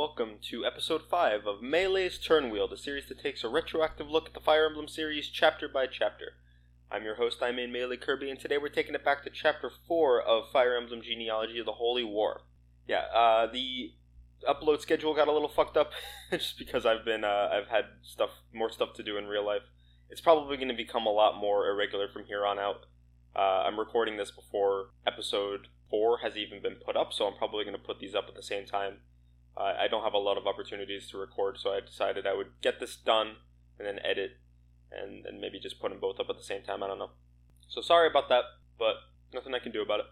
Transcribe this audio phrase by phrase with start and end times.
[0.00, 4.32] Welcome to episode 5 of Melee's Turnwheel, the series that takes a retroactive look at
[4.32, 6.36] the Fire Emblem series chapter by chapter.
[6.90, 9.70] I'm your host, I'm in Melee Kirby, and today we're taking it back to chapter
[9.86, 12.40] 4 of Fire Emblem Genealogy of the Holy War.
[12.88, 13.92] Yeah, uh, the
[14.48, 15.90] upload schedule got a little fucked up
[16.30, 19.68] just because I've been, uh, I've had stuff, more stuff to do in real life.
[20.08, 22.86] It's probably going to become a lot more irregular from here on out.
[23.36, 27.64] Uh, I'm recording this before episode 4 has even been put up, so I'm probably
[27.64, 29.00] going to put these up at the same time.
[29.60, 32.48] Uh, I don't have a lot of opportunities to record, so I decided I would
[32.62, 33.36] get this done
[33.78, 34.38] and then edit
[34.90, 36.82] and, and maybe just put them both up at the same time.
[36.82, 37.10] I don't know.
[37.68, 38.44] So sorry about that,
[38.78, 38.94] but
[39.34, 40.06] nothing I can do about it.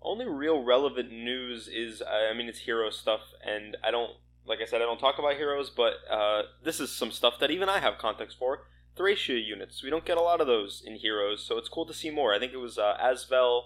[0.00, 4.12] Only real relevant news is, I mean, it's hero stuff, and I don't,
[4.46, 7.50] like I said, I don't talk about heroes, but uh, this is some stuff that
[7.50, 8.60] even I have context for.
[8.96, 9.82] Thracia units.
[9.82, 12.32] We don't get a lot of those in heroes, so it's cool to see more.
[12.32, 13.62] I think it was uh, Asbel,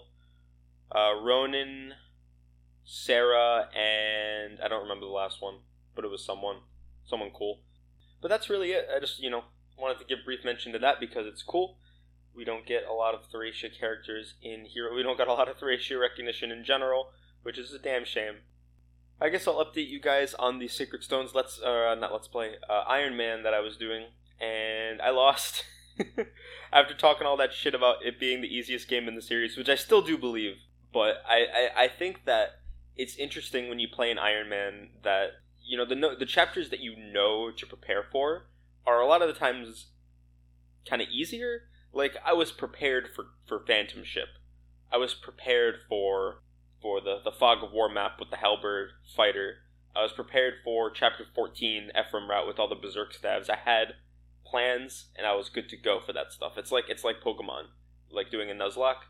[0.91, 1.93] uh, Ronan,
[2.85, 5.59] Sara, and I don't remember the last one,
[5.95, 6.57] but it was someone,
[7.05, 7.59] someone cool.
[8.21, 8.87] But that's really it.
[8.95, 9.43] I just, you know,
[9.77, 11.77] wanted to give brief mention to that because it's cool.
[12.35, 14.95] We don't get a lot of Thracia characters in Hero.
[14.95, 17.09] We don't get a lot of Thracia recognition in general,
[17.43, 18.35] which is a damn shame.
[19.21, 21.31] I guess I'll update you guys on the Sacred Stones.
[21.35, 24.07] Let's, uh, not Let's Play, uh, Iron Man that I was doing,
[24.41, 25.63] and I lost.
[26.73, 29.69] After talking all that shit about it being the easiest game in the series, which
[29.69, 30.55] I still do believe,
[30.91, 32.62] but I, I, I think that
[32.95, 35.31] it's interesting when you play an Iron Man that
[35.65, 38.47] you know the no, the chapters that you know to prepare for
[38.85, 39.87] are a lot of the times
[40.87, 41.63] kind of easier.
[41.91, 44.29] Like I was prepared for for Phantom Ship,
[44.91, 46.43] I was prepared for
[46.81, 49.55] for the the Fog of War map with the Halberd fighter.
[49.95, 53.49] I was prepared for Chapter fourteen Ephraim route with all the Berserk stabs.
[53.49, 53.95] I had
[54.45, 56.57] plans and I was good to go for that stuff.
[56.57, 57.65] It's like it's like Pokemon,
[58.11, 59.05] like doing a Nuzlocke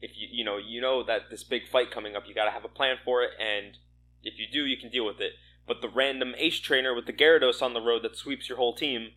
[0.00, 2.50] if you you know you know that this big fight coming up, you got to
[2.50, 3.78] have a plan for it, and
[4.22, 5.32] if you do, you can deal with it.
[5.66, 8.74] But the random ace trainer with the Gyarados on the road that sweeps your whole
[8.74, 9.10] team,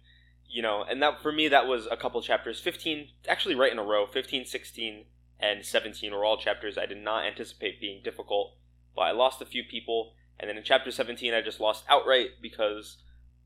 [0.47, 3.79] you know, and that for me that was a couple chapters, 15 actually right in
[3.79, 5.05] a row, 15, 16
[5.39, 8.57] and 17 were all chapters I did not anticipate being difficult,
[8.95, 12.31] but I lost a few people, and then in chapter 17 I just lost outright
[12.41, 12.97] because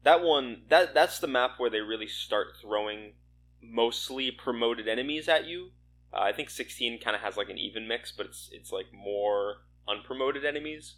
[0.03, 3.13] that one that that's the map where they really start throwing
[3.61, 5.71] mostly promoted enemies at you
[6.15, 8.87] uh, I think 16 kind of has like an even mix, but it's it's like
[8.93, 10.95] more unpromoted enemies.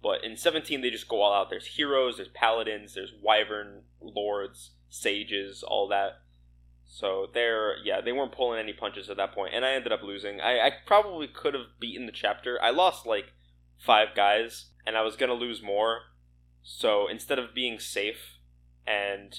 [0.00, 1.50] But in 17, they just go all out.
[1.50, 6.20] There's heroes, there's paladins, there's wyvern lords, sages, all that.
[6.84, 10.02] So they're yeah, they weren't pulling any punches at that point, and I ended up
[10.02, 10.40] losing.
[10.40, 12.58] I, I probably could have beaten the chapter.
[12.62, 13.32] I lost like
[13.76, 16.00] five guys, and I was gonna lose more.
[16.62, 18.38] So instead of being safe
[18.86, 19.38] and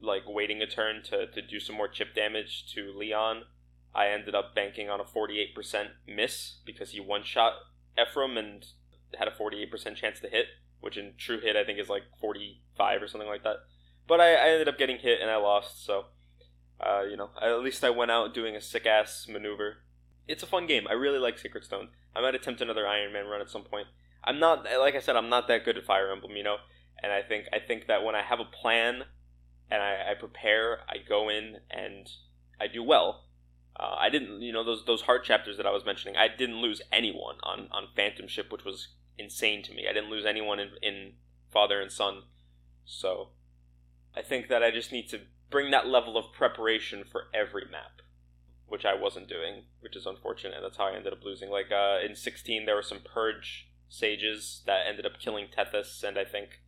[0.00, 3.44] like waiting a turn to, to do some more chip damage to Lyon,
[3.98, 7.54] I ended up banking on a 48% miss because he one shot
[8.00, 8.64] Ephraim and
[9.18, 10.46] had a 48% chance to hit,
[10.80, 13.56] which in true hit I think is like 45 or something like that.
[14.06, 16.04] But I, I ended up getting hit and I lost, so
[16.80, 19.78] uh, you know, at least I went out doing a sick ass maneuver.
[20.28, 20.86] It's a fun game.
[20.88, 21.88] I really like Sacred Stone.
[22.14, 23.88] I might attempt another Iron Man run at some point.
[24.22, 26.58] I'm not like I said, I'm not that good at Fire Emblem, you know,
[27.02, 29.02] and I think I think that when I have a plan
[29.72, 32.08] and I, I prepare, I go in and
[32.60, 33.24] I do well
[33.78, 36.16] uh, I didn't, you know, those those hard chapters that I was mentioning.
[36.16, 39.86] I didn't lose anyone on on Phantom Ship, which was insane to me.
[39.88, 41.12] I didn't lose anyone in, in
[41.52, 42.22] Father and Son,
[42.84, 43.30] so
[44.16, 48.02] I think that I just need to bring that level of preparation for every map,
[48.66, 50.56] which I wasn't doing, which is unfortunate.
[50.56, 51.48] And that's how I ended up losing.
[51.48, 56.18] Like uh, in 16, there were some Purge sages that ended up killing Tethys, and
[56.18, 56.60] I think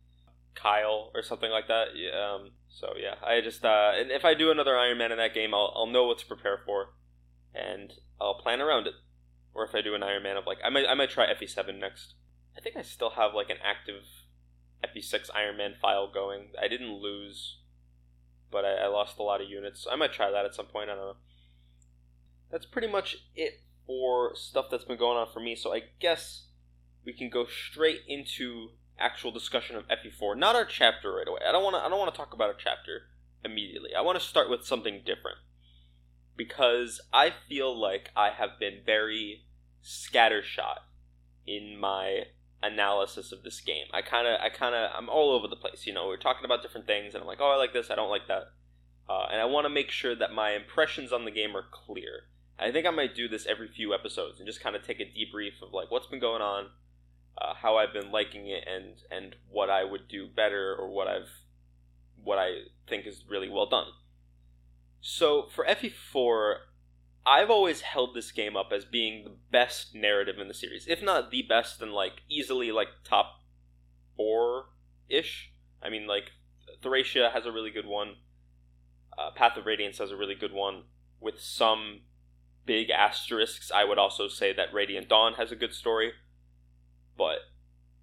[0.55, 1.89] Kyle or something like that.
[2.17, 5.33] Um, so yeah, I just uh, and if I do another Iron Man in that
[5.33, 6.93] game, I'll I'll know what to prepare for
[7.53, 8.93] and I'll plan around it.
[9.53, 11.77] Or if I do an Iron Man of like, I might I might try FE7
[11.79, 12.13] next.
[12.57, 14.03] I think I still have like an active
[14.83, 16.49] FE6 Iron Man file going.
[16.61, 17.59] I didn't lose,
[18.49, 19.85] but I, I lost a lot of units.
[19.91, 20.89] I might try that at some point.
[20.89, 21.15] I don't know.
[22.49, 25.55] That's pretty much it for stuff that's been going on for me.
[25.55, 26.47] So I guess
[27.05, 30.37] we can go straight into actual discussion of FE4.
[30.37, 31.41] Not our chapter right away.
[31.47, 31.81] I don't want to.
[31.83, 33.03] I don't want to talk about a chapter
[33.43, 33.91] immediately.
[33.97, 35.37] I want to start with something different
[36.35, 39.43] because I feel like I have been very
[39.83, 40.79] scattershot
[41.45, 42.23] in my
[42.63, 43.85] analysis of this game.
[43.93, 45.85] I kind of, I kind of, I'm all over the place.
[45.85, 47.95] You know, we're talking about different things, and I'm like, oh, I like this, I
[47.95, 48.43] don't like that,
[49.09, 52.23] uh, and I want to make sure that my impressions on the game are clear.
[52.59, 55.05] I think I might do this every few episodes and just kind of take a
[55.05, 56.67] debrief of like what's been going on,
[57.37, 61.07] uh, how I've been liking it, and and what I would do better or what
[61.07, 61.29] I've
[62.23, 63.87] what I think is really well done.
[65.01, 66.57] So for FE4,
[67.25, 71.01] I've always held this game up as being the best narrative in the series, if
[71.01, 73.41] not the best, then like easily like top
[74.15, 74.65] four
[75.09, 75.51] ish.
[75.81, 76.31] I mean, like
[76.81, 78.15] Thracia has a really good one.
[79.17, 80.83] Uh, Path of Radiance has a really good one
[81.19, 82.01] with some
[82.65, 83.71] big asterisks.
[83.73, 86.13] I would also say that Radiant Dawn has a good story,
[87.17, 87.39] but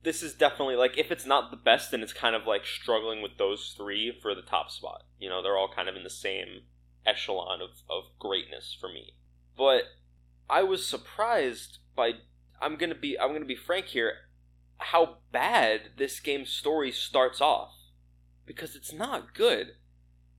[0.02, 3.22] this is definitely like if it's not the best, then it's kind of like struggling
[3.22, 5.04] with those three for the top spot.
[5.18, 6.62] You know, they're all kind of in the same
[7.08, 9.14] echelon of, of greatness for me.
[9.56, 9.84] But
[10.49, 12.12] I was surprised by
[12.60, 14.12] I'm gonna be I'm gonna be frank here,
[14.78, 17.75] how bad this game's story starts off.
[18.46, 19.72] Because it's not good.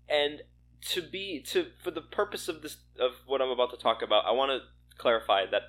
[0.08, 0.42] And
[0.82, 4.26] to be to for the purpose of this of what I'm about to talk about,
[4.26, 5.62] I want to clarify that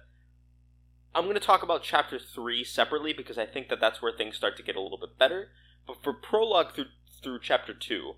[1.14, 4.36] I'm going to talk about chapter 3 separately because I think that that's where things
[4.36, 5.48] start to get a little bit better.
[5.86, 6.86] But for prologue through
[7.22, 8.14] through chapter 2,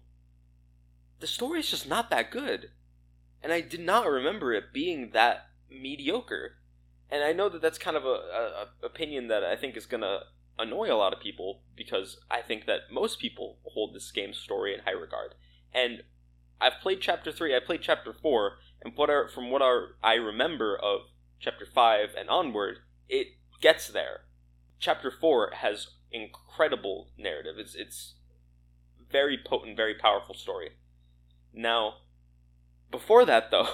[1.22, 2.70] the story is just not that good.
[3.42, 6.56] And I did not remember it being that mediocre.
[7.08, 9.86] And I know that that's kind of a, a, a opinion that I think is
[9.86, 10.20] going to
[10.58, 14.74] annoy a lot of people because I think that most people hold this game's story
[14.74, 15.34] in high regard.
[15.72, 16.02] And
[16.60, 18.52] I've played chapter 3, I played chapter 4,
[18.84, 21.02] and what are, from what are, I remember of
[21.38, 22.78] chapter 5 and onward,
[23.08, 23.28] it
[23.60, 24.22] gets there.
[24.80, 27.54] Chapter 4 has incredible narrative.
[27.58, 28.14] It's it's
[29.10, 30.70] very potent, very powerful story.
[31.52, 31.94] Now,
[32.90, 33.68] before that though,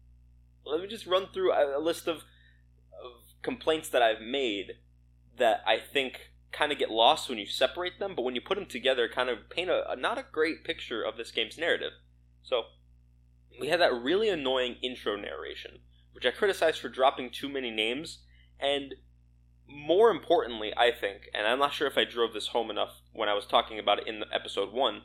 [0.66, 4.72] let me just run through a, list of of complaints that I've made
[5.38, 8.56] that I think kind of get lost when you separate them, but when you put
[8.56, 11.92] them together, kind of paint a, a not a great picture of this game's narrative.
[12.42, 12.62] So,
[13.60, 15.80] we had that really annoying intro narration
[16.16, 18.20] which I criticized for dropping too many names,
[18.58, 18.94] and
[19.68, 23.28] more importantly, I think, and I'm not sure if I drove this home enough when
[23.28, 25.02] I was talking about it in episode 1,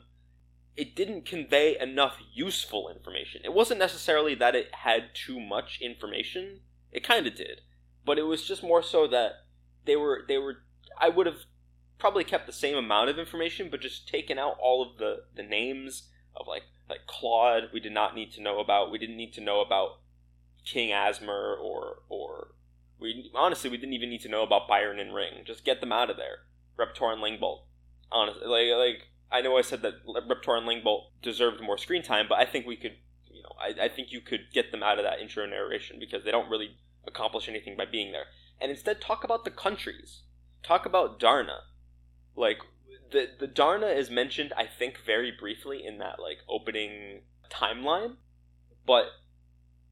[0.76, 3.42] it didn't convey enough useful information.
[3.44, 6.60] It wasn't necessarily that it had too much information.
[6.90, 7.60] It kind of did,
[8.04, 9.32] but it was just more so that
[9.84, 10.58] they were they were
[10.98, 11.44] I would have
[11.98, 15.42] probably kept the same amount of information but just taken out all of the the
[15.42, 18.90] names of like like Claude we did not need to know about.
[18.90, 20.00] We didn't need to know about
[20.64, 22.54] King Azmur or or
[22.98, 25.42] we honestly we didn't even need to know about Byron and Ring.
[25.44, 26.46] Just get them out of there.
[26.78, 27.64] Reptor and Lingbolt.
[28.10, 32.26] Honestly, like like I know I said that Reptor and Lingbolt deserved more screen time,
[32.28, 32.96] but I think we could,
[33.30, 36.24] you know, I, I think you could get them out of that intro narration because
[36.24, 36.76] they don't really
[37.06, 38.26] accomplish anything by being there.
[38.60, 40.22] And instead, talk about the countries.
[40.62, 41.60] Talk about Darna.
[42.36, 42.58] Like
[43.10, 48.16] the the Darna is mentioned, I think, very briefly in that like opening timeline,
[48.86, 49.06] but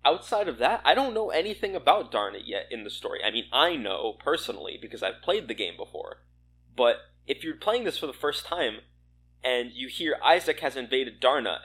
[0.04, 3.20] outside of that, I don't know anything about Darna yet in the story.
[3.24, 6.22] I mean, I know personally because I've played the game before.
[6.76, 6.96] But
[7.26, 8.78] if you're playing this for the first time
[9.42, 11.62] and you hear Isaac has invaded Darna,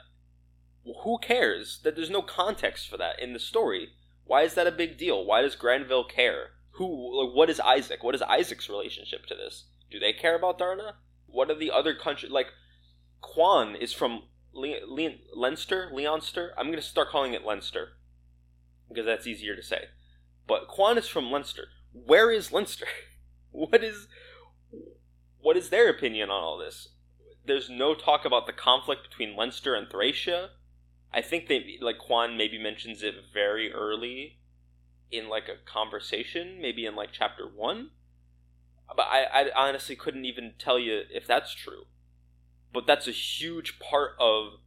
[0.84, 3.90] Well, who cares that there's no context for that in the story?
[4.24, 5.24] Why is that a big deal?
[5.24, 6.50] Why does Granvale care?
[6.72, 8.02] Who like, what is Isaac?
[8.02, 9.64] What is Isaac's relationship to this?
[9.90, 10.96] Do they care about Darna?
[11.26, 12.48] What are the other countries like
[13.20, 14.22] Quan is from
[14.52, 16.50] Le- Le- Leinster, Leonster.
[16.56, 17.90] I'm going to start calling it Leinster
[18.88, 19.86] because that's easier to say.
[20.46, 21.68] But Quan is from Leinster.
[21.92, 22.86] Where is Leinster?
[23.50, 24.08] what is
[25.38, 26.88] what is their opinion on all this?
[27.46, 30.50] There's no talk about the conflict between Leinster and Thracia.
[31.12, 34.38] I think they like Quan maybe mentions it very early
[35.10, 37.90] in like a conversation, maybe in like chapter one.
[38.88, 41.84] But I, I honestly couldn't even tell you if that's true.
[42.72, 44.58] But that's a huge part of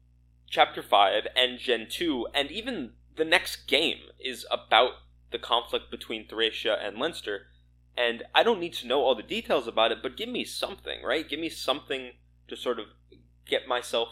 [0.50, 4.94] chapter five and Gen two, and even the next game is about
[5.32, 7.48] the conflict between Thracia and Leinster,
[7.96, 11.04] and I don't need to know all the details about it, but give me something,
[11.04, 11.28] right?
[11.28, 12.14] Give me something
[12.50, 12.86] to sort of
[13.48, 14.10] get myself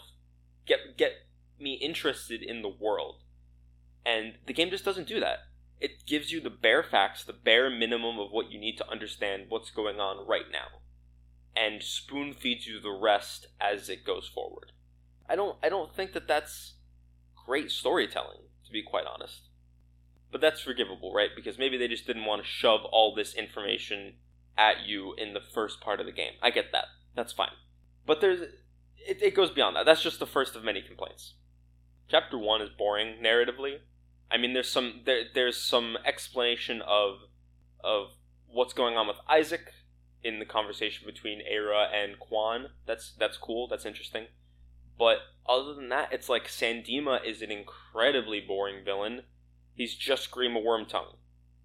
[0.66, 1.12] get get
[1.58, 3.22] me interested in the world.
[4.04, 5.38] And the game just doesn't do that.
[5.80, 9.46] It gives you the bare facts, the bare minimum of what you need to understand
[9.48, 10.80] what's going on right now.
[11.56, 14.72] And spoon feeds you the rest as it goes forward.
[15.28, 16.74] I don't I don't think that that's
[17.46, 19.48] great storytelling to be quite honest.
[20.30, 21.30] But that's forgivable, right?
[21.34, 24.14] Because maybe they just didn't want to shove all this information
[24.58, 26.32] at you in the first part of the game.
[26.42, 26.86] I get that.
[27.16, 27.52] That's fine.
[28.08, 29.84] But there's it, it goes beyond that.
[29.84, 31.34] That's just the first of many complaints.
[32.08, 33.80] Chapter 1 is boring narratively.
[34.30, 37.18] I mean there's some there, there's some explanation of
[37.84, 38.08] of
[38.46, 39.72] what's going on with Isaac
[40.24, 42.70] in the conversation between Ayra and Quan.
[42.86, 43.68] That's that's cool.
[43.68, 44.26] That's interesting.
[44.98, 49.22] But other than that, it's like Sandima is an incredibly boring villain.
[49.74, 51.16] He's just Grima Wormtongue.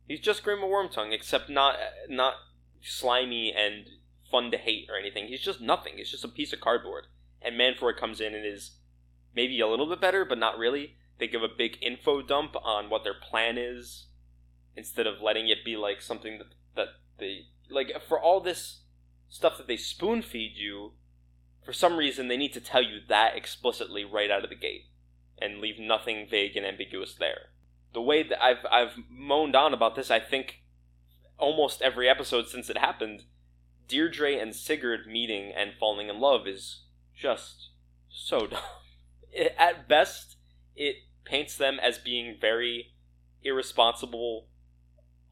[0.07, 1.77] He's just Grima Wormtongue, except not
[2.09, 2.35] not
[2.81, 3.87] slimy and
[4.33, 5.27] fun to hate or anything.
[5.27, 5.93] He's just nothing.
[5.97, 7.05] He's just a piece of cardboard.
[7.41, 8.71] And Mannfred comes in and is
[9.35, 10.95] maybe a little bit better, but not really.
[11.19, 14.07] They give a big info dump on what their plan is,
[14.75, 16.87] instead of letting it be like something that that
[17.19, 18.81] they like for all this
[19.29, 20.93] stuff that they spoon feed you
[21.63, 24.87] for some reason, they need to tell you that explicitly right out of the gate
[25.41, 27.49] and leave nothing vague and ambiguous there.
[27.93, 30.63] The way that I've I've moaned on about this, I think
[31.37, 33.23] almost every episode since it happened,
[33.87, 36.83] Deirdre and Sigurd meeting and falling in love is
[37.15, 37.69] just
[38.09, 38.61] so dumb.
[39.31, 40.37] It, at best,
[40.75, 42.93] it paints them as being very
[43.43, 44.47] irresponsible,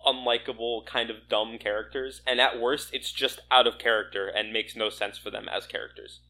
[0.06, 4.76] unlikable, kind of dumb characters, and at worst, it's just out of character and makes
[4.76, 6.22] no sense for them as characters.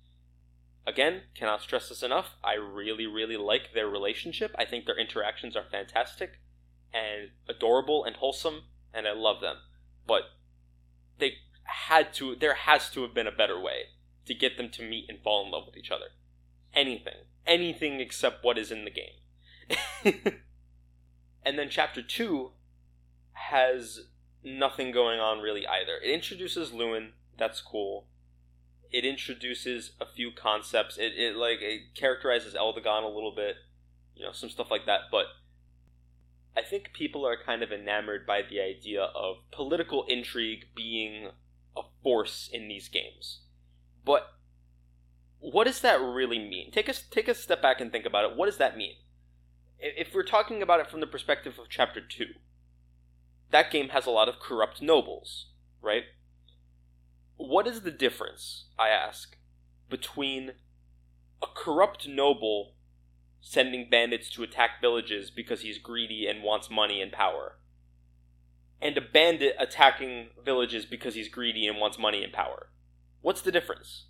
[0.86, 2.36] Again, cannot stress this enough.
[2.44, 4.56] I really, really like their relationship.
[4.58, 6.40] I think their interactions are fantastic
[6.94, 8.64] and adorable and wholesome,
[8.94, 9.58] and I love them.
[10.08, 10.24] But
[11.72, 13.86] had to, there has to have been a better way
[14.26, 16.06] to get them to meet and fall in love with each other.
[16.74, 17.26] Anything.
[17.46, 20.14] Anything except what is in the game.
[21.46, 22.52] and then chapter 2
[23.34, 24.02] has
[24.44, 25.94] nothing going on really either.
[26.04, 28.08] It introduces Lewin, that's cool.
[28.92, 30.98] It introduces a few concepts.
[30.98, 33.56] It, it like it characterizes Eldigan a little bit,
[34.16, 35.02] you know, some stuff like that.
[35.12, 35.28] But
[36.56, 41.30] I think people are kind of enamored by the idea of political intrigue being
[42.04, 43.42] force in these games.
[44.04, 44.28] But
[45.40, 46.72] what does that really mean?
[46.72, 48.38] Take a take a step back and think about it.
[48.38, 48.96] What does that mean?
[49.80, 52.26] If we're talking about it from the perspective of chapter 2,
[53.50, 55.48] that game has a lot of corrupt nobles,
[55.82, 56.04] right?
[57.38, 59.36] What is the difference, I ask,
[59.90, 60.52] between
[61.42, 62.76] a corrupt noble
[63.42, 67.58] sending bandits to attack villages because he's greedy and wants money and power,
[68.82, 72.70] and a bandit attacking villages because he's greedy and wants money and power?
[73.22, 74.06] What's the difference?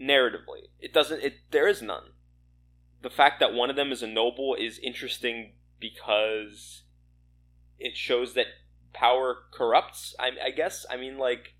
[0.00, 1.22] Narratively, it doesn't.
[1.22, 2.10] It there is none.
[3.02, 6.82] The fact that one of them is a noble is interesting because
[7.78, 8.46] it shows that
[8.92, 10.14] power corrupts.
[10.18, 10.86] I, I guess.
[10.90, 11.54] I mean, like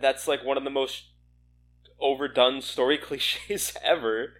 [0.00, 1.04] that's like one of the most
[2.00, 4.34] overdone story cliches ever.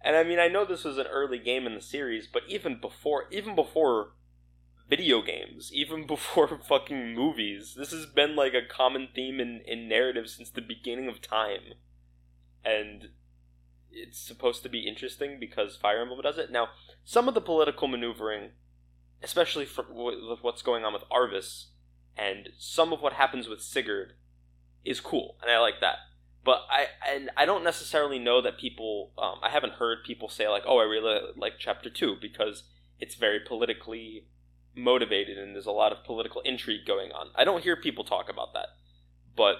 [0.00, 2.78] And I mean, I know this was an early game in the series, but even
[2.80, 4.12] before, even before
[4.88, 9.88] video games, even before fucking movies, this has been like a common theme in in
[9.88, 11.74] narrative since the beginning of time.
[12.64, 13.10] And
[13.90, 16.50] it's supposed to be interesting because Fire Emblem does it.
[16.50, 16.68] Now,
[17.04, 18.50] some of the political maneuvering
[19.24, 21.66] especially for with what's going on with Arvis
[22.16, 24.12] and some of what happens with Sigurd
[24.84, 25.96] is cool, and I like that.
[26.44, 29.12] But I and I don't necessarily know that people.
[29.16, 32.64] Um, I haven't heard people say like, "Oh, I really like Chapter Two because
[33.00, 34.26] it's very politically
[34.74, 38.28] motivated and there's a lot of political intrigue going on." I don't hear people talk
[38.28, 38.68] about that,
[39.36, 39.56] but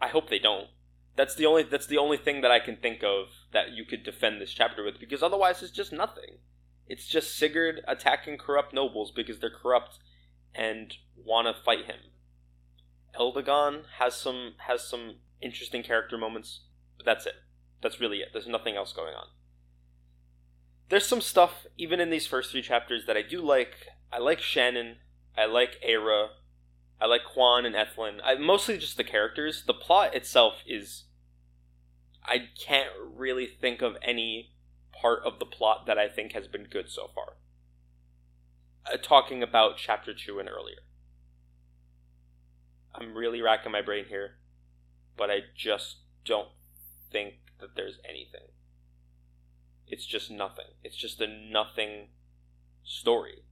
[0.00, 0.68] I hope they don't.
[1.16, 4.02] That's the only that's the only thing that I can think of that you could
[4.02, 6.38] defend this chapter with because otherwise it's just nothing.
[6.86, 9.98] It's just Sigurd attacking corrupt nobles because they're corrupt
[10.54, 12.10] and want to fight him.
[13.18, 16.60] Eldigan has some has some interesting character moments,
[16.96, 17.34] but that's it.
[17.82, 18.28] That's really it.
[18.32, 19.26] There's nothing else going on.
[20.88, 23.74] There's some stuff even in these first three chapters that I do like.
[24.12, 24.96] I like Shannan.
[25.36, 26.28] I like Ayra.
[27.00, 28.20] I like Quan and Ethlyn.
[28.22, 29.64] I mostly just the characters.
[29.66, 31.04] The plot itself is
[32.24, 34.52] I can't really think of any
[34.92, 37.34] part of the plot that I think has been good so far.
[38.86, 40.82] Uh, talking about chapter 2 and earlier.
[42.94, 44.36] I'm really racking my brain here,
[45.16, 46.50] but I just don't
[47.10, 48.48] think that there's anything.
[49.86, 50.66] It's just nothing.
[50.84, 52.08] It's just a nothing
[52.84, 53.44] story.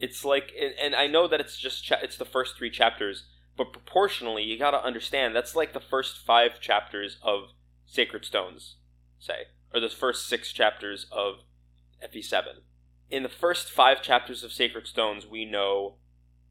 [0.00, 3.24] It's like, and I know that it's just cha- it's the first three chapters,
[3.56, 7.50] but proportionally, you gotta understand that's like the first five chapters of
[7.86, 8.76] Sacred Stones
[9.18, 11.40] say, or the first six chapters of
[12.02, 12.62] FE7.
[13.10, 15.96] In the first five chapters of Sacred Stones, we know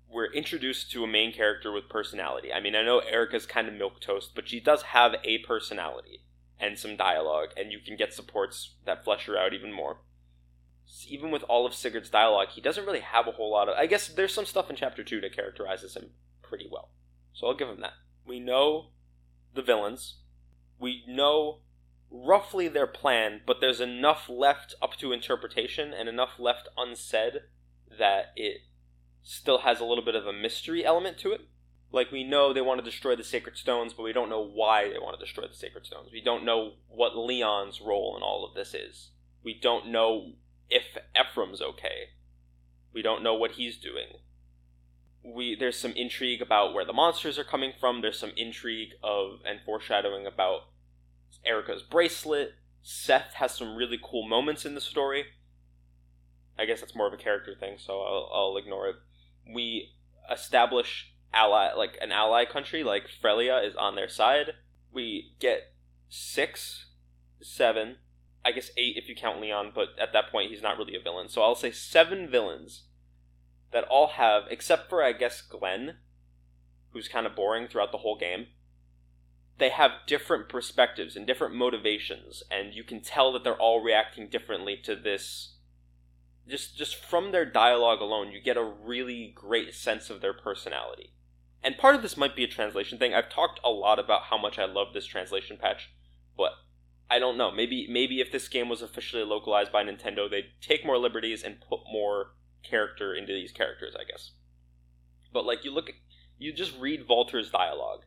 [0.08, 2.54] we're introduced to a main character with personality.
[2.54, 6.24] I mean, I know Eirika's kind of milk toast, but she does have a personality
[6.60, 10.02] and some dialogue, and you can get supports that flesh her out even more.
[11.08, 13.76] Even with all of Sigurd's dialogue, he doesn't really have a whole lot of.
[13.78, 16.90] I guess there's some stuff in chapter two that characterizes him pretty well,
[17.34, 17.94] so I'll give him that.
[18.26, 18.92] We know
[19.54, 20.16] the villains.
[20.80, 21.60] We know
[22.10, 27.42] roughly their plan, but there's enough left up to interpretation and enough left unsaid
[27.98, 28.62] that it
[29.22, 31.42] still has a little bit of a mystery element to it.
[31.92, 34.90] Like we know they want to destroy the sacred stones, but we don't know why
[34.90, 36.10] they want to destroy the sacred stones.
[36.12, 39.10] We don't know what Lyon's role in all of this is.
[39.44, 40.34] We don't know
[40.70, 42.10] if Ephraim's okay.
[42.94, 44.08] We don't know what he's doing.
[45.24, 48.02] We there's some intrigue about where the monsters are coming from.
[48.02, 50.62] There's some intrigue of and foreshadowing about
[51.48, 52.54] Eirika's bracelet.
[52.82, 55.26] Seth has some really cool moments in the story.
[56.58, 58.96] I guess that's more of a character thing, so I'll, I'll ignore it.
[59.54, 59.94] We
[60.32, 64.54] establish ally like an ally country like Frelia is on their side.
[64.92, 65.74] We get
[66.10, 66.88] six,
[67.42, 67.98] seven,
[68.44, 71.02] I guess eight if you count Lyon, but at that point he's not really a
[71.02, 71.30] villain.
[71.30, 72.84] So I'll say seven villains
[73.72, 75.98] that all have, except for I guess Glen,
[76.92, 78.48] who's kind of boring throughout the whole game.
[79.58, 84.30] They have different perspectives and different motivations, and you can tell that they're all reacting
[84.30, 85.56] differently to this.
[86.48, 91.14] Just just from their dialogue alone, you get a really great sense of their personality.
[91.62, 93.14] And part of this might be a translation thing.
[93.14, 95.90] I've talked a lot about how much I love this translation patch,
[96.38, 96.54] but
[97.10, 97.52] I don't know.
[97.52, 101.62] Maybe maybe if this game was officially localized by Nintendo, they'd take more liberties and
[101.62, 104.32] put more character into these characters, I guess.
[105.34, 105.96] But like you look at
[106.38, 108.04] you just read Valter's dialogue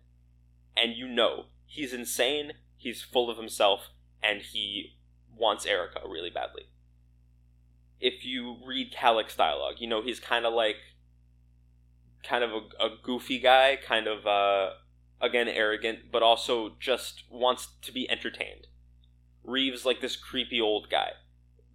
[0.77, 3.91] and you know he's insane, he's full of himself,
[4.23, 4.97] and he
[5.37, 6.65] wants Eirika really badly.
[8.01, 10.77] If you read Caellach's dialogue, you know he's kind of like
[12.23, 14.75] kind of a, a goofy guy, kind of uh,
[15.21, 18.67] again arrogant, but also just wants to be entertained.
[19.45, 21.11] Riev's like this creepy old guy.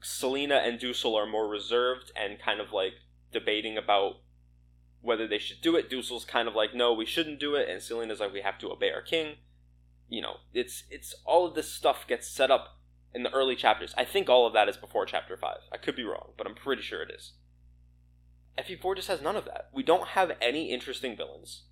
[0.01, 2.93] Selena and Duessel are more reserved and kind of like
[3.31, 4.17] debating about
[5.01, 5.89] whether they should do it.
[5.89, 8.71] Duessel's kind of like, no, we shouldn't do it, and Selena's like, we have to
[8.71, 9.36] obey our king.
[10.09, 12.79] You know, it's it's all of this stuff gets set up
[13.13, 13.93] in the early chapters.
[13.97, 15.59] I think all of that is before chapter five.
[15.71, 17.33] I could be wrong, but I'm pretty sure it is.
[18.57, 19.69] FE4 just has none of that.
[19.74, 21.63] We don't have any interesting villains.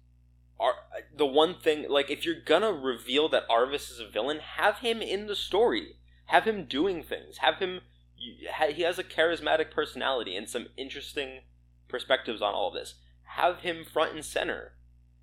[0.60, 0.86] Ar-
[1.16, 5.02] the one thing, like, if you're gonna reveal that Arvis is a villain, have him
[5.02, 5.98] in the story.
[6.26, 7.38] Have him doing things.
[7.38, 7.82] Have him.
[8.16, 11.42] He has a charismatic personality and some interesting
[11.88, 12.96] perspectives on all of this.
[13.36, 14.74] Have him front and center.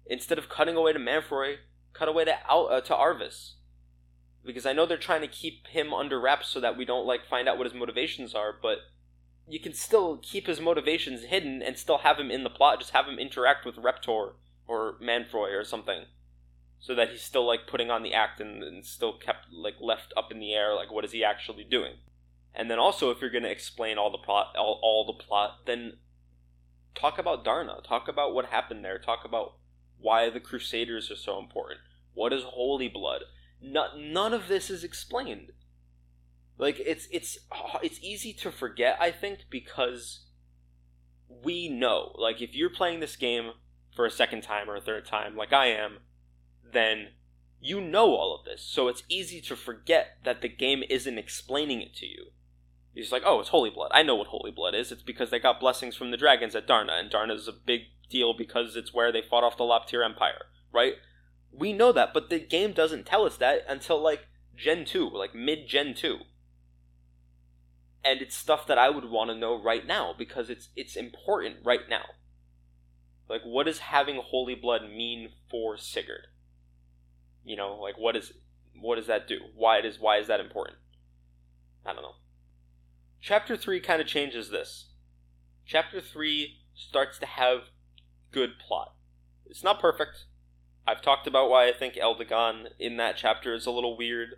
[0.07, 1.57] Instead of cutting away to Manfroy,
[1.93, 3.55] cut away to, uh, to Arvis.
[4.45, 7.26] Because I know they're trying to keep him under wraps so that we don't, like,
[7.26, 8.78] find out what his motivations are, but
[9.49, 12.80] you can still keep his motivations hidden and still have him in the plot.
[12.80, 14.35] Just have him interact with Reptor
[14.73, 16.04] or Manfroy or something,
[16.80, 20.15] so that he's still like putting on the act and, and still kept like left
[20.17, 20.75] up in the air.
[20.75, 21.95] Like, what is he actually doing?
[22.54, 25.61] And then also, if you're going to explain all the plot, all, all the plot,
[25.67, 25.95] then
[26.95, 27.76] talk about Darna.
[27.87, 28.99] Talk about what happened there.
[28.99, 29.56] Talk about
[29.99, 31.80] why the Crusaders are so important.
[32.15, 33.23] What is Holy Blood?
[33.61, 35.52] No, none of this is explained.
[36.58, 37.39] Like it's it's
[37.82, 40.26] it's easy to forget, I think, because
[41.43, 42.15] we know.
[42.17, 43.52] Like if you're playing this game
[43.95, 45.99] for a second time or a third time, like I am,
[46.73, 47.09] then
[47.61, 48.63] you know all of this.
[48.63, 52.26] So it's easy to forget that the game isn't explaining it to you.
[52.95, 53.91] You're like, oh, it's Holy Blood.
[53.95, 54.93] I know what Holy Blood is.
[54.93, 57.83] It's because they got blessings from the dragons at Darna, and Darna is a big
[58.11, 60.95] deal because it's where they fought off the Loptyr Empire, right?
[61.50, 65.35] We know that, but the game doesn't tell us that until like Gen 2, like
[65.35, 66.19] mid Gen 2
[68.05, 71.57] and it's stuff that I would want to know right now because it's it's important
[71.65, 72.05] right now.
[73.28, 76.26] Like, what does having holy blood mean for Sigurd?
[77.45, 78.32] You know, like what is
[78.80, 79.39] what does that do?
[79.54, 80.78] Why is why is that important?
[81.85, 82.15] I don't know.
[83.21, 84.91] Chapter three kind of changes this.
[85.67, 87.71] Chapter three starts to have
[88.32, 88.95] good plot.
[89.47, 90.26] It's not perfect.
[90.87, 94.37] I've talked about why I think Eldigan in that chapter is a little weird.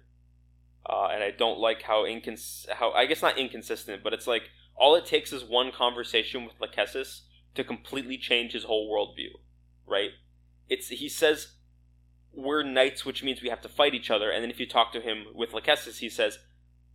[0.87, 4.51] Uh, and I don't like how incons how I guess not inconsistent, but it's like
[4.77, 7.23] all it takes is one conversation with Lachesis
[7.55, 9.31] to completely change his whole worldview,
[9.87, 10.11] right?
[10.69, 11.55] It's he says
[12.33, 14.93] we're knights, which means we have to fight each other, and then if you talk
[14.93, 16.39] to him with Lachesis, he says,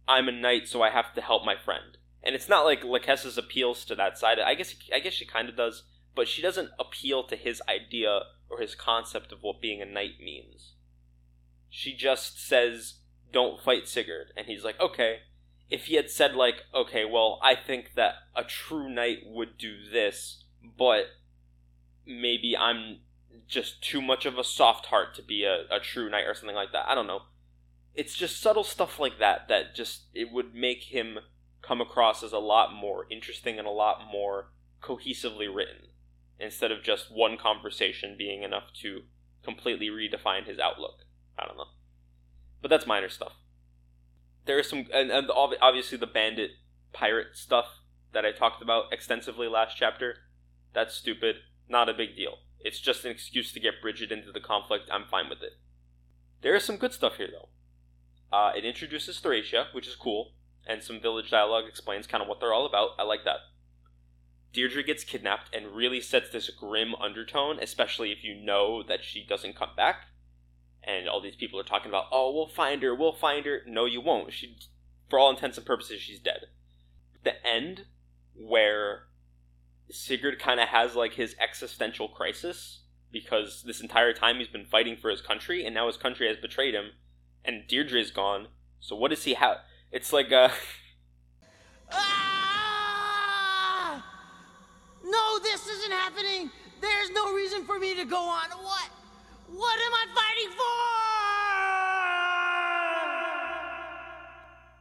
[0.07, 3.37] "I'm a knight, so I have to help my friend." And it's not like Lachesis
[3.37, 4.39] appeals to that side.
[4.39, 5.83] I guess I guess she kind of does,
[6.15, 10.19] but she doesn't appeal to his idea or his concept of what being a knight
[10.19, 10.73] means.
[11.69, 12.95] She just says
[13.31, 14.31] don't fight Sigurd.
[14.35, 15.19] And he's like, okay.
[15.69, 19.75] If he had said, like, okay, well, I think that a true knight would do
[19.91, 20.43] this,
[20.77, 21.05] but
[22.05, 22.99] maybe I'm
[23.47, 26.55] just too much of a soft heart to be a, a true knight or something
[26.55, 26.87] like that.
[26.87, 27.23] I don't know.
[27.95, 31.19] It's just subtle stuff like that that just, it would make him
[31.61, 35.87] come across as a lot more interesting and a lot more cohesively written
[36.39, 39.01] instead of just one conversation being enough to
[39.43, 40.99] completely redefine his outlook.
[41.37, 41.65] I don't know.
[42.61, 43.33] But that's minor stuff.
[44.45, 46.51] There is some, and, and obviously the bandit
[46.93, 47.65] pirate stuff
[48.13, 50.15] that I talked about extensively last chapter.
[50.73, 51.37] That's stupid.
[51.67, 52.39] Not a big deal.
[52.59, 54.89] It's just an excuse to get Bridget into the conflict.
[54.91, 55.53] I'm fine with it.
[56.41, 57.49] There is some good stuff here, though.
[58.35, 60.33] Uh, it introduces Thracia, which is cool,
[60.67, 62.91] and some village dialogue explains kind of what they're all about.
[62.99, 63.39] I like that.
[64.53, 69.25] Deirdre gets kidnapped and really sets this grim undertone, especially if you know that she
[69.25, 70.07] doesn't come back
[70.83, 73.61] and all these people are talking about, oh, we'll find her, we'll find her.
[73.67, 74.33] No, you won't.
[74.33, 74.57] She,
[75.09, 76.45] for all intents and purposes, she's dead.
[77.23, 77.85] The end,
[78.35, 79.03] where
[79.91, 84.95] Sigurd kind of has like his existential crisis, because this entire time he's been fighting
[84.95, 86.91] for his country, and now his country has betrayed him,
[87.43, 88.49] and Deirdre is gone.
[88.79, 89.57] So what does he have?
[89.91, 90.49] It's like uh
[91.91, 94.05] Ah!
[95.03, 96.51] No, this isn't happening.
[96.81, 98.51] There's no reason for me to go on.
[98.51, 98.89] What?
[99.47, 100.65] What am I fighting for?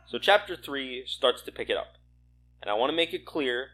[0.07, 1.97] So chapter 3 starts to pick it up.
[2.61, 3.71] And I want to make it clear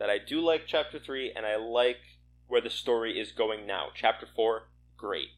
[0.00, 2.00] that I do like chapter 3 and I like
[2.48, 3.88] where the story is going now.
[3.94, 4.62] Chapter 4,
[4.96, 5.28] great.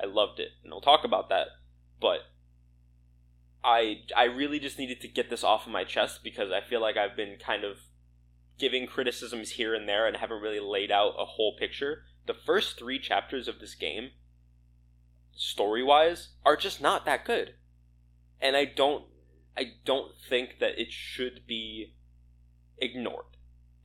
[0.00, 0.50] I loved it.
[0.64, 1.48] And I'll talk about that.
[2.00, 2.20] But
[3.64, 6.80] I I really just needed to get this off of my chest because I feel
[6.80, 7.78] like I've been kind of
[8.58, 12.04] giving criticisms here and there and haven't really laid out a whole picture.
[12.26, 14.10] The first 3 chapters of this game
[15.34, 17.54] story-wise are just not that good.
[18.40, 19.04] And I don't
[19.56, 21.96] I don't think that it should be
[22.78, 23.24] ignored.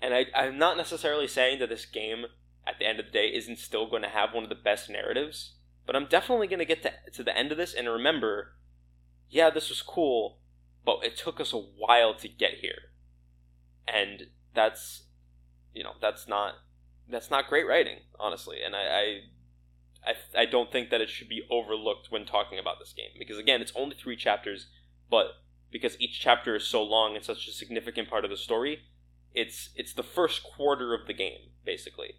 [0.01, 2.25] And I, I'm not necessarily saying that this game,
[2.65, 4.89] at the end of the day, isn't still going to have one of the best
[4.89, 5.55] narratives,
[5.85, 8.53] but I'm definitely going to get to, to the end of this and remember,
[9.29, 10.39] yeah, this was cool,
[10.85, 12.91] but it took us a while to get here.
[13.87, 15.03] And that's,
[15.73, 16.55] you know, that's not,
[17.09, 18.57] that's not great writing, honestly.
[18.63, 19.19] And I, I
[20.07, 23.37] I, I don't think that it should be overlooked when talking about this game because
[23.37, 24.67] again it's only three chapters
[25.09, 25.27] but
[25.71, 28.83] because each chapter is so long and such a significant part of the story
[29.37, 32.15] it's it's the first quarter of the game basically.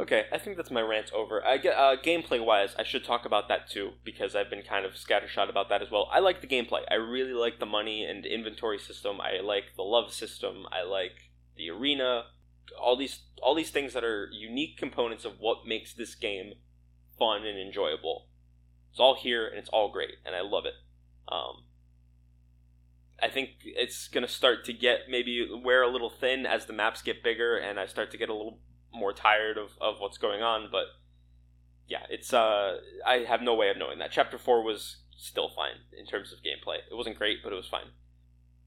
[0.00, 1.44] Okay, I think that's my rant over.
[1.46, 4.84] I get uh, gameplay wise, I should talk about that too because I've been kind
[4.84, 6.08] of scattershot about that as well.
[6.10, 6.80] I like the gameplay.
[6.90, 9.20] I really like the money and inventory system.
[9.20, 10.66] I like the love system.
[10.72, 12.24] I like the arena.
[12.80, 16.54] All these all these things that are unique components of what makes this game
[17.18, 18.26] fun and enjoyable.
[18.90, 20.74] It's all here and it's all great and I love it.
[21.28, 21.64] Um,
[23.22, 26.72] I think it's going to start to get maybe wear a little thin as the
[26.72, 28.58] maps get bigger and I start to get a little
[28.92, 30.68] more tired of, of what's going on.
[30.70, 30.86] But
[31.86, 34.12] yeah, it's uh, I have no way of knowing that.
[34.12, 36.78] Chapter 4 was still fine in terms of gameplay.
[36.90, 37.92] It wasn't great, but it was fine.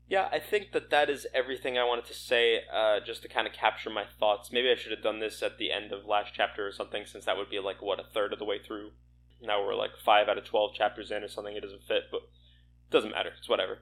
[0.08, 3.48] Yeah, I think that that is everything I wanted to say, uh, just to kind
[3.48, 4.52] of capture my thoughts.
[4.52, 7.26] Maybe I should have done this at the end of last chapter or something, since
[7.26, 8.92] that would be like, what, a third of the way through?
[9.42, 12.22] Now we're like 5 out of 12 chapters in or something, it doesn't fit, but
[12.92, 13.80] doesn't matter, it's whatever.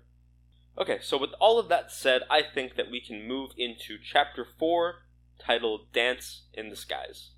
[0.75, 4.43] Okay, so with all of that said, I think that we can move into chapter
[4.43, 4.95] 4,
[5.39, 7.29] titled Dance in the Skies.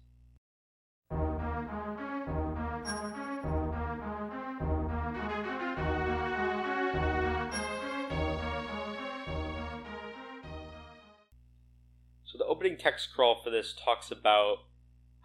[12.23, 14.59] So the opening text crawl for this talks about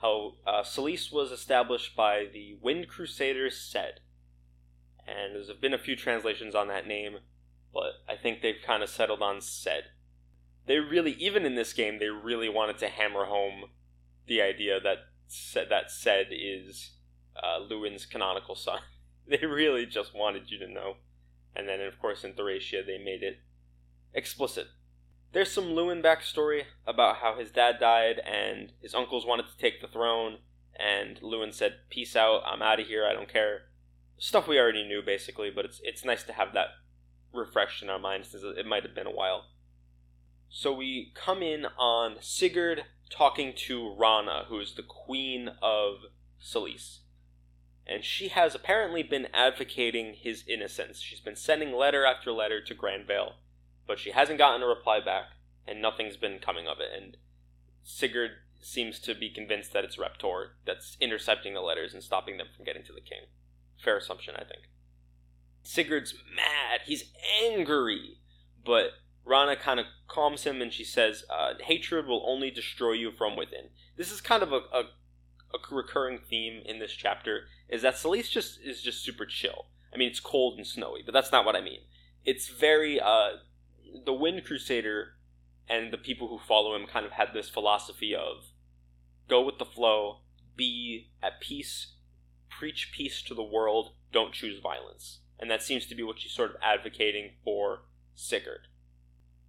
[0.02, 4.00] how uh, Silesse was established by the Wind Crusaders Sed.
[5.06, 7.18] And there's been a few translations on that name
[7.72, 9.84] but I think they've kind of settled on Sed.
[10.66, 13.70] They really, even in this game, they really wanted to hammer home
[14.26, 14.98] the idea that
[15.54, 16.92] that Sed is
[17.36, 18.80] uh, Lewin's canonical son.
[19.28, 20.96] they really just wanted you to know,
[21.54, 23.38] and then of course in Thracia they made it
[24.12, 24.66] explicit.
[25.32, 29.80] There's some Luwin backstory about how his dad died and his uncles wanted to take
[29.80, 30.38] the throne,
[30.76, 33.68] and Lewin said, "Peace out, I'm out of here, I don't care."
[34.18, 36.68] Stuff we already knew basically, but it's it's nice to have that
[37.32, 39.44] refreshed in our minds since it might have been a while.
[40.48, 46.06] So we come in on Sigurd talking to Rahna, who is the queen of
[46.40, 47.00] Silesse.
[47.86, 51.00] And she has apparently been advocating his innocence.
[51.00, 53.34] She's been sending letter after letter to Granvale,
[53.86, 55.26] but she hasn't gotten a reply back,
[55.66, 56.90] and nothing's been coming of it.
[56.96, 57.16] And
[57.82, 62.48] Sigurd seems to be convinced that it's Reptor that's intercepting the letters and stopping them
[62.54, 63.22] from getting to the king.
[63.82, 64.68] Fair assumption, I think.
[65.62, 66.80] Sigurd's mad.
[66.86, 68.18] He's angry.
[68.64, 68.92] But
[69.24, 73.36] Rahna kind of calms him and she says, uh, Hatred will only destroy you from
[73.36, 73.70] within.
[73.96, 74.82] This is kind of a, a,
[75.54, 79.66] a recurring theme in this chapter, is that Silesse just is just super chill.
[79.92, 81.80] I mean, it's cold and snowy, but that's not what I mean.
[82.24, 83.30] It's very, uh,
[84.04, 85.14] the Wind Crusader
[85.68, 88.52] and the people who follow him kind of had this philosophy of
[89.28, 90.20] go with the flow,
[90.56, 91.94] be at peace,
[92.48, 96.32] preach peace to the world, don't choose violence and that seems to be what she's
[96.32, 97.82] sort of advocating for
[98.14, 98.68] Sigurd.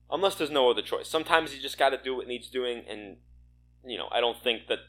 [0.10, 1.08] Unless there's no other choice.
[1.08, 3.18] Sometimes you just got to do what needs doing, and
[3.86, 4.80] you know I don't think that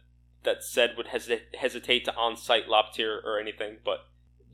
[0.45, 4.09] that Sed would hesitate, to on-site Loptyr or anything, but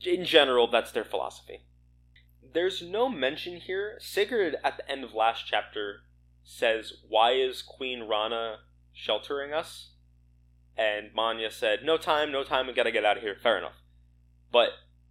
[0.05, 1.65] in general, that's their philosophy.
[2.53, 3.99] There's no mention here.
[4.01, 6.01] Sigurd at the end of last chapter
[6.45, 8.61] says, "Why is Queen Rahna
[8.93, 9.93] sheltering us?"
[10.77, 12.67] And Mahnya said, "No time, no time.
[12.67, 13.83] We gotta get out of here." Fair enough.
[14.53, 14.71] But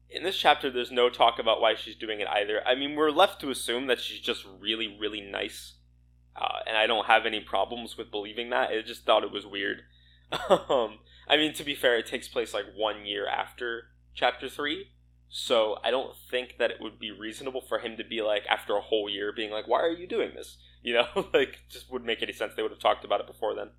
[0.10, 2.66] in this chapter, there's no talk about why she's doing it either.
[2.66, 5.76] I mean, we're left to assume that she's just really, really nice,
[6.36, 8.70] uh, and I don't have any problems with believing that.
[8.70, 9.82] I just thought it was weird.
[10.50, 14.92] um, I mean, to be fair, it takes place like one year after chapter three,
[15.30, 18.76] so I don't think that it would be reasonable for him to be like after
[18.76, 22.08] a whole year being like, "Why are you doing this?" You know, like just wouldn't
[22.08, 22.54] make any sense.
[22.56, 23.72] They would have talked about it before then.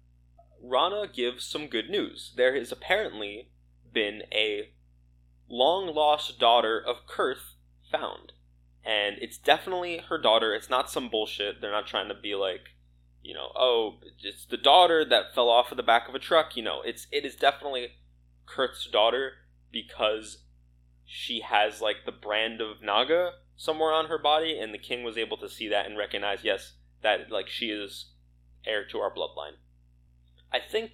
[0.63, 2.35] Rahna gives some good news.
[2.37, 3.53] There has apparently
[3.95, 4.73] been a
[5.49, 7.55] long lost daughter of Kurth
[7.91, 8.33] found.
[8.85, 10.55] And it's definitely her daughter.
[10.55, 11.61] It's not some bullshit.
[11.61, 12.71] They're not trying to be like,
[13.23, 16.57] you know, oh, it's the daughter that fell off of the back of a truck.
[16.57, 17.89] You know, it's it is definitely
[18.47, 19.33] Kurth's daughter
[19.71, 20.45] because
[21.05, 25.19] she has like the brand of Naga somewhere on her body, and the king was
[25.19, 28.13] able to see that and recognize, yes, that like she is
[28.65, 29.57] heir to our bloodline.
[30.53, 30.93] I think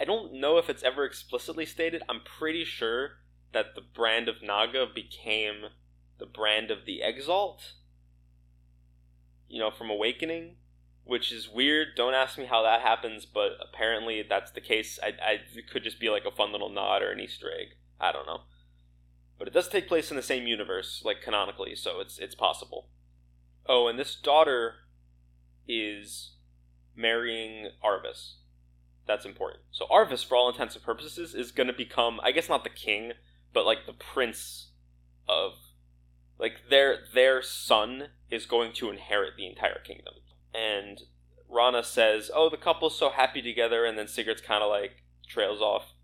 [0.00, 2.02] I don't know if it's ever explicitly stated.
[2.08, 3.21] I'm pretty sure
[3.52, 5.66] that the brand of Naga became
[6.18, 7.72] the brand of the Exalt.
[9.48, 10.56] You know, from Awakening,
[11.04, 11.88] which is weird.
[11.96, 14.98] Don't ask me how that happens, but apparently that's the case.
[15.02, 17.74] I, I it could just be like a fun little nod or an Easter egg.
[18.00, 18.42] I don't know,
[19.38, 22.88] but it does take place in the same universe, like canonically, so it's it's possible.
[23.66, 24.74] Oh, and this daughter
[25.68, 26.32] is
[26.96, 28.34] marrying Arvis.
[29.06, 29.62] That's important.
[29.70, 32.70] So Arvis, for all intents and purposes, is going to become, I guess, not the
[32.70, 33.12] king,
[33.52, 34.70] but like the prince
[35.28, 35.52] of,
[36.38, 40.14] like their their son is going to inherit the entire kingdom.
[40.54, 41.02] And
[41.48, 45.60] Rahna says, "Oh, the couple's so happy together," and then Sigurd's kind of like trails
[45.60, 45.94] off.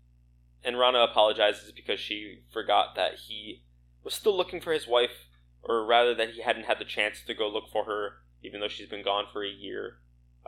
[0.63, 3.63] And Rahna apologizes because she forgot that he
[4.03, 5.27] was still looking for his wife,
[5.61, 8.67] or rather that he hadn't had the chance to go look for her, even though
[8.67, 9.99] she's been gone for a year.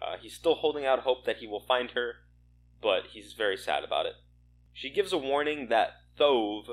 [0.01, 2.15] Uh, he's still holding out hope that he will find her,
[2.81, 4.15] but he's very sad about it.
[4.73, 6.71] She gives a warning that Thove,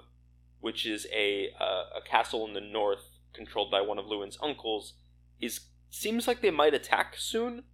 [0.61, 4.95] which is a uh, a castle in the north controlled by one of Lewin's uncles,
[5.41, 7.65] is seems like they might attack soon,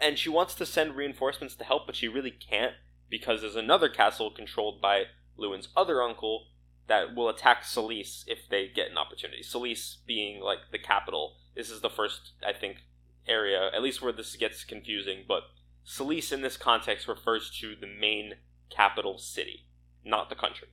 [0.00, 2.74] and she wants to send reinforcements to help, but she really can't
[3.08, 5.04] because there's another castle controlled by
[5.36, 6.46] Lewin's other uncle
[6.88, 9.42] that will attack Silesse if they get an opportunity.
[9.42, 11.36] Silesse being like the capital.
[11.54, 12.78] This is the first, I think,
[13.26, 15.42] area, at least where this gets confusing, but
[15.84, 18.34] Selice in this context refers to the main
[18.70, 19.66] capital city,
[20.04, 20.68] not the country.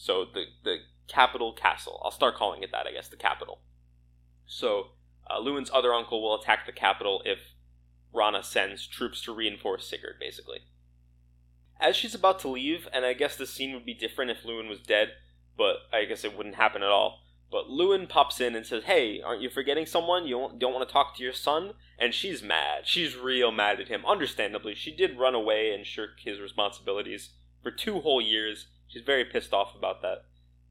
[0.00, 2.00] So the the capital castle.
[2.02, 3.60] I'll start calling it that, I guess, the capital.
[4.46, 4.92] So
[5.28, 7.38] uh, Lewin's other uncle will attack the capital if
[8.10, 10.60] Rahna sends troops to reinforce Sigurd, basically.
[11.78, 14.68] As she's about to leave, and I guess this scene would be different if Lewin
[14.68, 15.08] was dead,
[15.54, 17.20] but I guess it wouldn't happen at all.
[17.50, 20.26] But Lewin pops in and says, Hey, aren't you forgetting someone?
[20.26, 21.72] You don't, don't want to talk to your son?
[21.98, 22.86] And she's mad.
[22.86, 24.06] She's real mad at him.
[24.06, 27.30] Understandably, she did run away and shirk his responsibilities
[27.62, 28.68] for two whole years.
[28.90, 30.24] She's very pissed off about that.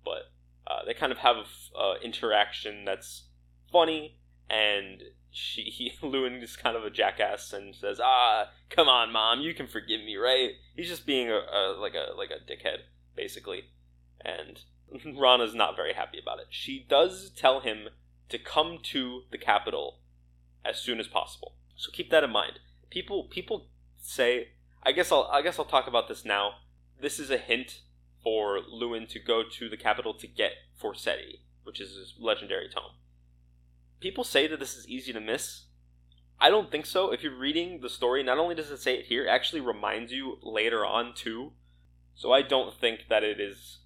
[0.04, 0.32] But
[0.68, 1.38] uh, they kind of have
[1.78, 3.24] uh, interaction that's
[3.72, 4.18] funny,
[4.50, 5.02] and
[5.32, 9.54] she he, Lewin is kind of a jackass and says, "Ah, come on, mom, you
[9.54, 12.80] can forgive me, right?" He's just being a, a like a like a dickhead,
[13.16, 13.64] basically,
[14.24, 14.60] and
[15.18, 16.48] Rahna's not very happy about it.
[16.50, 17.90] She does tell him
[18.30, 20.00] to come to the capital
[20.64, 21.56] as soon as possible.
[21.76, 22.60] So keep that in mind.
[22.90, 23.68] People people
[24.02, 24.50] say
[24.84, 26.56] I guess I'll I guess I'll talk about this now.
[27.02, 27.82] This is a hint
[28.24, 30.52] for Lewin to go to the capital to get
[30.82, 32.96] Forseti, which is his legendary tome.
[34.00, 35.66] People say that this is easy to miss.
[36.40, 37.12] I don't think so.
[37.12, 40.12] If you're reading the story, not only does it say it here, it actually reminds
[40.12, 41.52] you later on too.
[42.16, 43.80] So I don't think that it is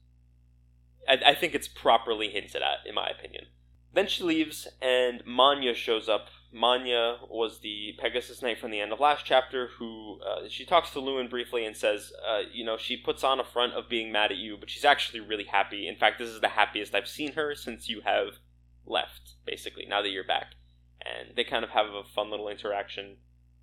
[1.08, 3.46] I, I think it's properly hinted at, in my opinion.
[3.94, 6.28] Then she leaves, and Mahnya shows up.
[6.54, 10.92] Mahnya was the Pegasus Knight from the end of last chapter, who uh, she talks
[10.92, 14.12] to Lewin briefly and says, uh, you know, she puts on a front of being
[14.12, 15.88] mad at you, but she's actually really happy.
[15.88, 18.38] In fact, this is the happiest I've seen her since you have
[18.86, 20.54] left, basically, now that you're back.
[21.02, 23.18] And they kind of have a fun little interaction.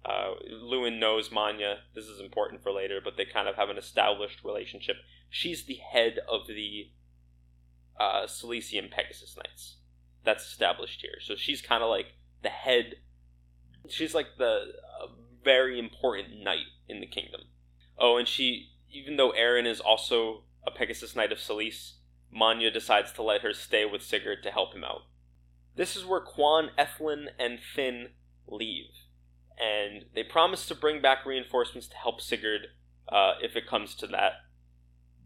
[0.05, 1.77] Uh, Lewin knows Mahnya.
[1.95, 4.97] This is important for later, but they kind of have an established relationship.
[5.29, 6.91] She's the head of the
[7.99, 9.77] uh, Pegasus Knights.
[10.25, 11.19] That's established here.
[11.21, 12.97] So she's kind of like the head.
[13.89, 14.73] She's like the
[15.03, 15.07] uh,
[15.45, 17.43] very important knight in the kingdom.
[17.99, 21.95] Oh, and she, even though Aaron is also a Pegasus Knight of Silesse,
[22.35, 25.03] Mahnya decides to let her stay with Sigurd to help him out.
[25.77, 28.11] This is where Quan, Ethlyn, and Finn
[28.47, 28.91] leave,
[29.59, 32.69] and they promise to bring back reinforcements to help Sigurd
[33.09, 34.33] uh, if it comes to that.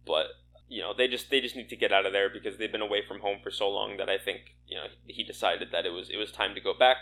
[0.07, 0.27] But
[0.69, 2.81] you know they just they just need to get out of there because they've been
[2.81, 5.91] away from home for so long that I think you know he decided that it
[5.91, 6.99] was it was time to go back.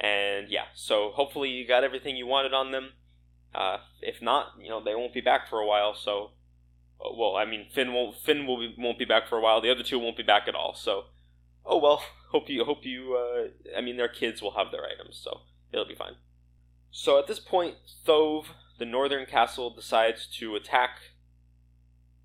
[0.00, 2.92] And yeah, so hopefully you got everything you wanted on them.
[3.54, 5.94] Uh, if not, you know they won't be back for a while.
[5.94, 6.30] So,
[7.04, 9.60] uh, well, I mean Finn won't Finn will be, won't be back for a while.
[9.60, 10.74] The other two won't be back at all.
[10.74, 11.04] So,
[11.64, 12.02] oh well.
[12.30, 13.16] Hope you hope you.
[13.16, 15.40] Uh, I mean their kids will have their items, so
[15.72, 16.14] it'll be fine.
[16.92, 20.90] So at this point, Thove, the northern castle, decides to attack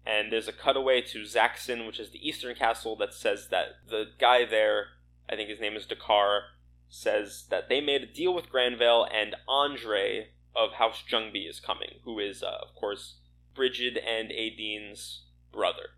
[0.06, 4.06] and there's a cutaway to Zaxon, which is the eastern castle, that says that the
[4.20, 4.88] guy there,
[5.30, 6.44] I think his name is Dakar,
[6.90, 12.00] says that they made a deal with Granvale and Andre of House Jungby is coming,
[12.04, 13.16] who is, uh, of course,
[13.56, 15.90] Brigid and Adine's brother.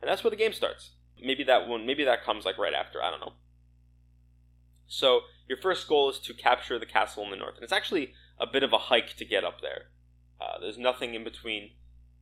[0.00, 0.92] And that's where the game starts.
[1.20, 3.32] Maybe that one, maybe that comes like right after, I don't know.
[4.86, 8.12] So, your first goal is to capture the castle in the north, and it's actually
[8.38, 9.86] a bit of a hike to get up there.
[10.40, 11.70] Uh, there's nothing in between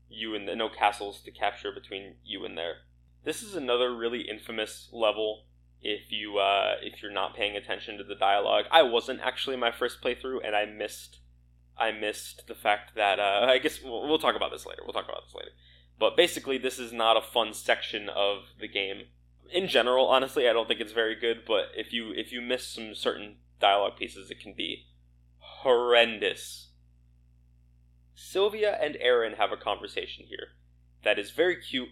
[0.09, 2.77] you and the, no castles to capture between you and there.
[3.25, 5.45] This is another really infamous level
[5.81, 8.64] if you uh, if you're not paying attention to the dialogue.
[8.71, 11.19] I wasn't actually my first playthrough, and I missed
[11.79, 14.83] I missed the fact that uh, I guess we'll, we'll talk about this later.
[14.85, 15.51] We'll talk about this later.
[15.99, 19.05] But basically, this is not a fun section of the game.
[19.53, 21.43] In general, honestly, I don't think it's very good.
[21.47, 24.87] But if you if you miss some certain dialogue pieces, it can be
[25.38, 26.71] horrendous.
[28.14, 30.48] Sylvia and Aaron have a conversation here
[31.03, 31.90] that is very cute.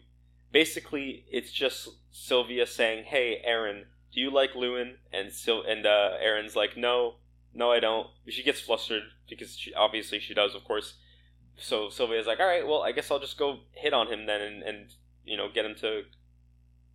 [0.50, 6.16] Basically, it's just Sylvia saying, "Hey, Aaron, do you like Lewin?" And Sil- and uh,
[6.20, 7.16] Aaron's like, "No,
[7.54, 10.94] no, I don't." She gets flustered because she, obviously she does, of course.
[11.56, 14.40] So Sylvia's like, "All right, well, I guess I'll just go hit on him then,
[14.40, 16.02] and, and you know, get him to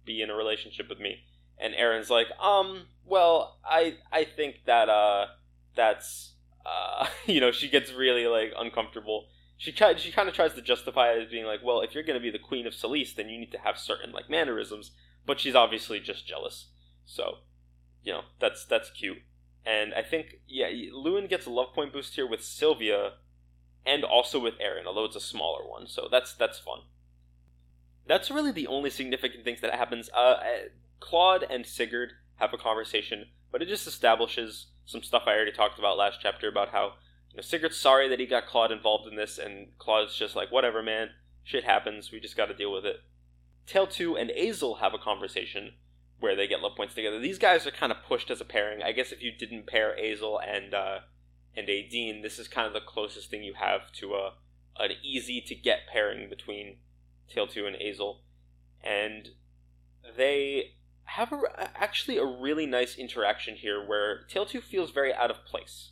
[0.06, 1.24] be in a relationship with me."
[1.58, 5.28] And Aaron's like, "Um, well, I I think that uh
[5.76, 6.34] that's
[6.68, 9.28] uh, you know, she gets really like uncomfortable.
[9.58, 12.20] She she kind of tries to justify it as being like, well, if you're going
[12.20, 14.92] to be the queen of Silesse, then you need to have certain like mannerisms.
[15.26, 16.68] But she's obviously just jealous.
[17.06, 17.40] So,
[18.04, 19.20] you know, that's that's cute.
[19.66, 23.14] And I think yeah, Lewin gets a love point boost here with Sylvia,
[23.86, 25.88] and also with Aaron, although it's a smaller one.
[25.88, 26.80] So that's that's fun.
[28.06, 30.10] That's really the only significant things that happens.
[30.14, 30.44] Uh, uh
[31.00, 35.78] Claude and Sigurd have a conversation, but it just establishes some stuff I already talked
[35.78, 36.94] about last chapter about how
[37.30, 40.52] you know Sigurd's sorry that he got Claude involved in this, and Claude's just like,
[40.52, 41.10] whatever, man,
[41.44, 43.02] shit happens, we just got to deal with it.
[43.68, 45.74] Tailtiu and Azel have a conversation
[46.20, 47.20] where they get love points together.
[47.20, 48.82] These guys are kind of pushed as a pairing.
[48.82, 51.00] I guess if you didn't pair Azel and uh,
[51.56, 54.32] and Adine, this is kind of the closest thing you have to a
[54.80, 56.78] an easy to get pairing between
[57.34, 58.22] Tailtiu and Azel.
[58.84, 59.30] And
[60.16, 60.76] they
[61.08, 65.92] have a, actually a really nice interaction here where Tailtiu feels very out of place.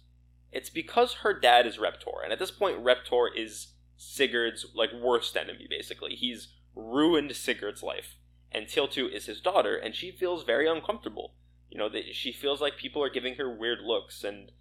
[0.51, 5.35] It's because her dad is Reptor, and at this point, Reptor is Sigurd's like worst
[5.35, 5.67] enemy.
[5.69, 8.17] Basically, he's ruined Sigurd's life,
[8.51, 11.33] and Tailtiu is his daughter, and she feels very uncomfortable.
[11.69, 14.51] You know, she feels like people are giving her weird looks and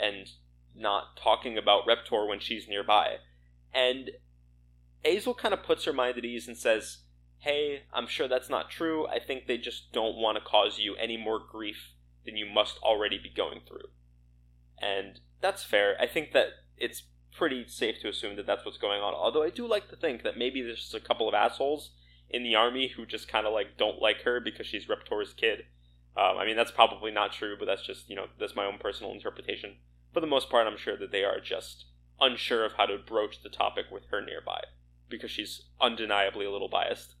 [0.00, 0.28] and
[0.74, 3.16] not talking about Reptor when she's nearby.
[3.72, 4.10] And
[5.04, 6.98] Azel kind of puts her mind at ease and says,
[7.38, 9.06] hey, I'm sure that's not true.
[9.06, 11.92] I think they just don't want to cause you any more grief
[12.24, 13.88] than you must already be going through.
[14.80, 15.96] And that's fair.
[16.00, 17.02] I think that it's
[17.36, 19.14] pretty safe to assume that that's what's going on.
[19.14, 21.90] Although I do like to think that maybe there's just a couple of assholes
[22.30, 25.64] in the army who just kind of like don't like her because she's Reptor's kid.
[26.16, 28.78] Um, I mean, that's probably not true, but that's just, you know, that's my own
[28.78, 29.76] personal interpretation.
[30.12, 31.86] For the most part, I'm sure that they are just
[32.20, 34.62] unsure of how to broach the topic with her nearby
[35.08, 37.16] because she's undeniably a little biased.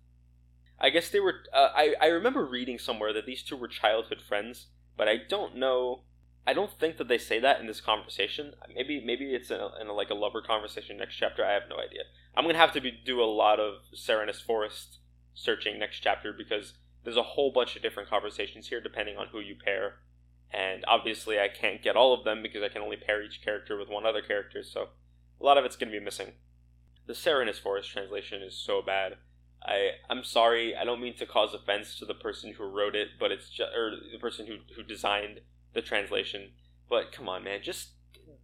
[0.80, 1.44] I guess they were.
[1.52, 5.56] Uh, I I remember reading somewhere that these two were childhood friends, but I don't
[5.56, 6.02] know.
[6.46, 8.54] I don't think that they say that in this conversation.
[8.74, 11.44] Maybe maybe it's in, a, in a, like a lover conversation next chapter.
[11.44, 12.02] I have no idea.
[12.36, 14.98] I'm gonna have to be, do a lot of Serenes Forest
[15.32, 19.40] searching next chapter because there's a whole bunch of different conversations here depending on who
[19.40, 20.00] you pair,
[20.52, 23.78] and obviously I can't get all of them because I can only pair each character
[23.78, 24.62] with one other character.
[24.64, 24.88] So
[25.40, 26.32] a lot of it's gonna be missing.
[27.06, 29.16] The Serenes Forest translation is so bad.
[29.64, 30.76] I I'm sorry.
[30.76, 33.72] I don't mean to cause offense to the person who wrote it, but it's just
[33.74, 35.40] or the person who who designed
[35.72, 36.50] the translation.
[36.88, 37.90] But come on, man, just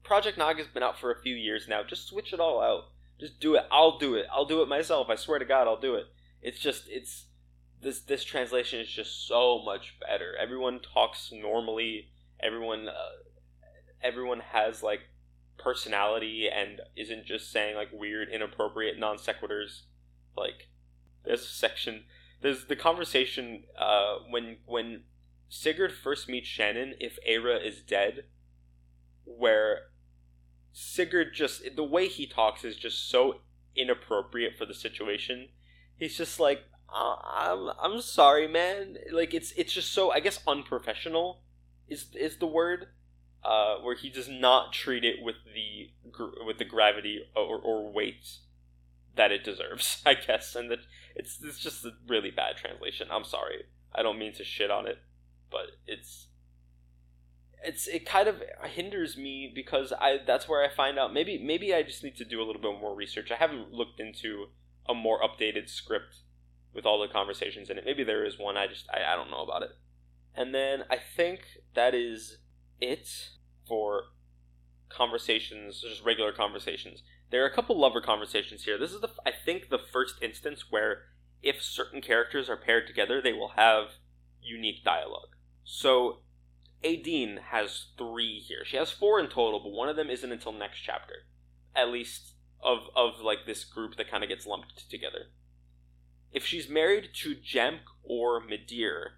[0.03, 1.83] Project Naga's been out for a few years now.
[1.83, 2.85] Just switch it all out.
[3.19, 3.65] Just do it.
[3.71, 4.27] I'll do it.
[4.33, 5.09] I'll do it myself.
[5.11, 6.07] I swear to God, I'll do it.
[6.43, 7.27] It's just it's
[7.83, 10.35] this this translation is just so much better.
[10.41, 12.09] Everyone talks normally.
[12.43, 13.21] Everyone uh,
[14.03, 15.01] everyone has like
[15.59, 19.83] personality and isn't just saying like weird, inappropriate non sequiturs.
[20.35, 20.69] Like
[21.25, 22.05] there's a section.
[22.41, 25.03] There's the conversation uh, when when
[25.49, 28.25] Sigurd first meets Shannan if Ayra is dead,
[29.25, 29.91] where
[30.73, 33.41] Sigurd just the way he talks is just so
[33.77, 35.49] inappropriate for the situation.
[35.97, 38.97] He's just like, uh, I'm I'm sorry, man.
[39.13, 41.43] Like it's it's just so I guess unprofessional
[41.89, 42.89] is is the word.
[43.43, 45.89] Uh, where he does not treat it with the
[46.45, 48.37] with the gravity or, or weight
[49.17, 50.55] that it deserves, I guess.
[50.55, 50.81] And that
[51.15, 53.09] it's it's just a really bad translation.
[53.11, 53.65] I'm sorry.
[53.95, 54.99] I don't mean to shit on it,
[55.51, 56.29] but it's
[57.63, 61.75] it's it kind of hinders me because I that's where I find out maybe maybe
[61.75, 63.31] I just need to do a little bit more research.
[63.31, 64.47] I haven't looked into
[64.89, 66.21] a more updated script
[66.75, 67.85] with all the conversations in it.
[67.85, 68.57] Maybe there is one.
[68.57, 69.71] I just I, I don't know about it.
[70.35, 71.41] And then I think
[71.75, 72.39] that is
[72.81, 73.09] it
[73.67, 74.05] for
[74.89, 77.03] conversations, just regular conversations.
[77.31, 78.77] There are a couple lover conversations here.
[78.79, 81.03] This is the I think the first instance where
[81.43, 83.93] if certain characters are paired together, they will have
[84.43, 85.37] unique dialogue.
[85.65, 86.21] So
[86.85, 88.65] Adine has three here.
[88.65, 91.27] She has four in total, but one of them isn't until next chapter.
[91.75, 95.27] At least of of like this group that kind of gets lumped together.
[96.33, 99.13] If she's married to Jamk or Midir,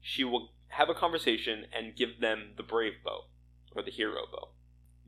[0.00, 3.24] she will have a conversation and give them the brave bow
[3.74, 4.50] or the hero bow.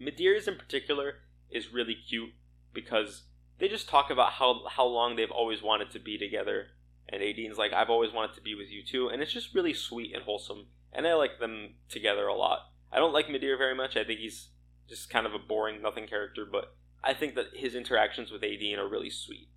[0.01, 1.17] Midir is in particular
[1.53, 2.33] is really cute
[2.73, 3.23] because
[3.59, 6.67] they just talk about how how long they've always wanted to be together
[7.09, 9.75] and Aideen's like I've always wanted to be with you too and it's just really
[9.75, 12.71] sweet and wholesome and I like them together a lot.
[12.91, 13.97] I don't like Midir very much.
[13.97, 14.49] I think he's
[14.89, 18.79] just kind of a boring nothing character, but I think that his interactions with Aideen
[18.79, 19.49] are really sweet.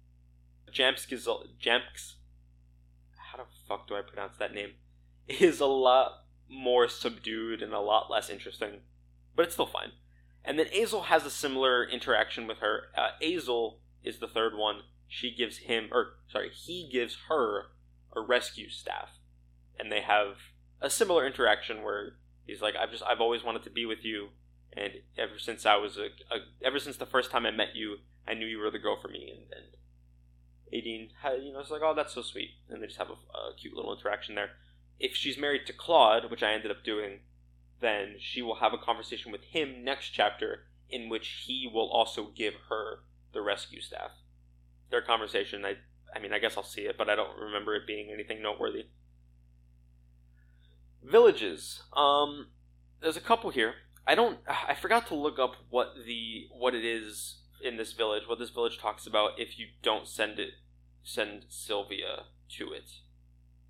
[0.71, 1.05] Jamps
[1.59, 2.15] Jamps
[3.35, 4.71] how the fuck do I pronounce that name?
[5.27, 8.81] Is a lot more subdued and a lot less interesting,
[9.35, 9.91] but it's still fine.
[10.45, 12.83] And then Azel has a similar interaction with her.
[12.95, 14.81] Uh, Azel is the third one.
[15.07, 17.65] She gives him, or sorry, he gives her
[18.15, 19.17] a rescue staff,
[19.79, 20.37] and they have
[20.79, 22.13] a similar interaction where
[22.45, 24.29] he's like, "I've just, I've always wanted to be with you,
[24.73, 27.97] and ever since I was a, a ever since the first time I met you,
[28.27, 29.75] I knew you were the girl for me." And, and
[30.73, 31.09] Aideen,
[31.43, 33.75] you know, it's like, "Oh, that's so sweet," and they just have a, a cute
[33.75, 34.51] little interaction there.
[34.99, 37.19] If she's married to Claude, which I ended up doing,
[37.81, 42.31] then she will have a conversation with him next chapter, in which he will also
[42.35, 42.99] give her
[43.33, 44.11] the rescue staff.
[44.91, 45.75] Their conversation, I,
[46.15, 48.85] I mean, I guess I'll see it, but I don't remember it being anything noteworthy.
[51.03, 51.83] Villages.
[51.95, 52.47] Um,
[53.01, 53.75] there's a couple here.
[54.07, 54.39] I don't.
[54.47, 58.23] I forgot to look up what the what it is in this village.
[58.27, 60.51] What this village talks about if you don't send it,
[61.03, 62.25] send Sylvia
[62.57, 62.91] to it,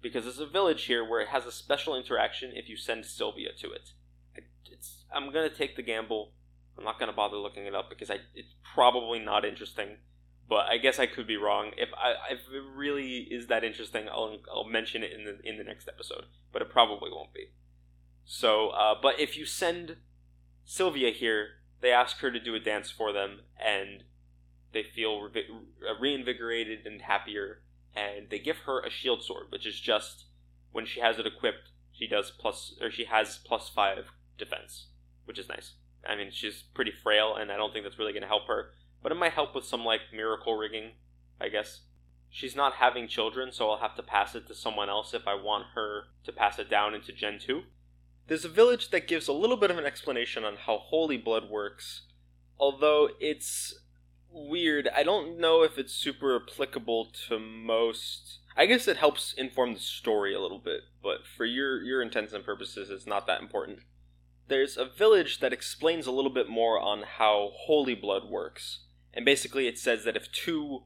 [0.05, 3.49] because there's a village here where it has a special interaction if you send Sylvia
[3.59, 3.89] to it.
[4.71, 5.05] It's.
[5.11, 6.33] I'm gonna take the gamble.
[6.77, 8.19] I'm not gonna bother looking it up because I.
[8.35, 9.97] It's probably not interesting
[10.47, 11.71] but I guess I could be wrong.
[11.77, 15.57] If I if it really is that interesting, I'll I'll mention it in the in
[15.57, 17.47] the next episode, but it probably won't be.
[18.25, 19.97] So, uh, but if you send
[20.63, 21.47] Sylvia here,
[21.81, 24.03] they ask her to do a dance for them, and
[24.71, 25.47] they feel re-
[25.99, 27.61] reinvigorated and happier,
[27.95, 30.25] and they give her a shield sword, which is just
[30.71, 34.05] when she has it equipped, she does plus or she has plus five
[34.37, 34.87] defense,
[35.25, 35.73] which is nice.
[36.07, 38.71] I mean, she's pretty frail, and I don't think that's really going to help her
[39.05, 40.93] but it might help with some like miracle rigging,
[41.39, 41.81] I guess.
[42.31, 45.35] She's not having children, so I'll have to pass it to someone else if I
[45.35, 47.61] want her to pass it down into Gen 2.
[48.25, 51.51] There's a village that gives a little bit of an explanation on how holy blood
[51.51, 52.07] works,
[52.59, 53.75] although it's
[54.35, 54.89] weird.
[54.95, 58.39] I don't know if it's super applicable to most.
[58.57, 62.33] I guess it helps inform the story a little bit, but for your your intents
[62.33, 63.79] and purposes, it's not that important.
[64.47, 68.81] There's a village that explains a little bit more on how holy blood works
[69.15, 70.83] and basically it says that if two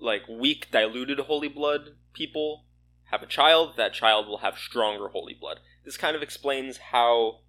[0.00, 2.64] like weak diluted holy blood people
[3.10, 5.60] have a child, that child will have stronger holy blood.
[5.84, 7.40] This kind of explains how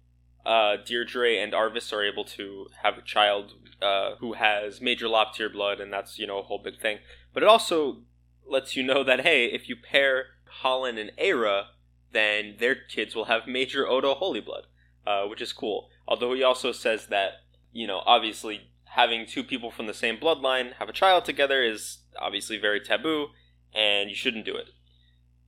[0.46, 5.52] uh, Deirdre and Arvis are able to have a child uh, who has major Loptyr
[5.52, 6.98] blood, and that's you know a whole big thing.
[7.34, 8.02] But it also
[8.48, 10.26] lets you know that hey, if you pair
[10.62, 11.64] Holyn and Ayra,
[12.12, 14.66] then their kids will have major Odo holy blood,
[15.04, 15.88] uh, which is cool.
[16.06, 17.32] Although he also says that
[17.72, 21.98] you know obviously having two people from the same bloodline have a child together is
[22.20, 23.30] obviously very taboo,
[23.74, 24.68] and you shouldn't do it.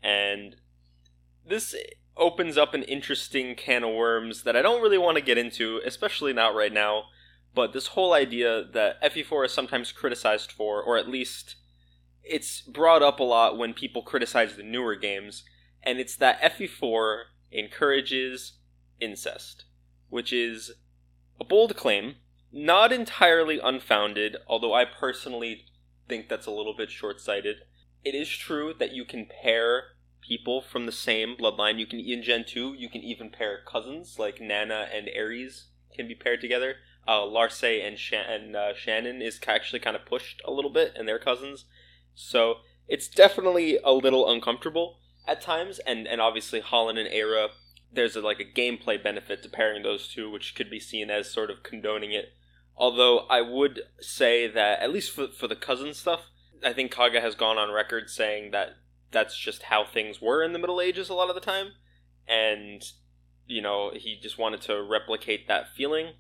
[0.03, 0.57] And
[1.47, 1.73] this
[2.19, 5.81] opens up an interesting can of worms that I don't really want to get into,
[5.85, 7.05] especially not right now.
[7.55, 11.57] But this whole idea that FE4 is sometimes criticized for, or at least
[12.23, 15.45] it's brought up a lot when people criticize the newer games,
[15.83, 18.59] and it's that FE4 encourages
[19.01, 19.65] incest,
[20.09, 20.73] which is
[21.41, 22.17] a bold claim,
[22.53, 25.65] not entirely unfounded, although I personally
[26.09, 27.59] think that's a little bit short sighted.
[28.05, 29.85] It is true that you can pair
[30.29, 31.79] people from the same bloodline.
[31.79, 36.07] You can, in Gen 2, you can even pair cousins, like Nanna and Ares can
[36.07, 36.77] be paired together.
[37.07, 41.09] Uh, Larce and, and uh, Shannan is actually kind of pushed a little bit, and
[41.09, 41.65] they're cousins.
[42.15, 42.57] So
[42.87, 47.49] it's definitely a little uncomfortable at times, and, and obviously Holyn and Ayra,
[47.91, 51.33] there's a, like a gameplay benefit to pairing those two, which could be seen as
[51.33, 52.35] sort of condoning it
[52.79, 56.31] Although I would say that at least for for the cousin stuff,
[56.65, 58.77] I think Kaga has gone on record saying that
[59.11, 61.73] that's just how things were in the Middle Ages a lot of the time,
[62.27, 62.83] and
[63.47, 66.13] you know he just wanted to replicate that feeling.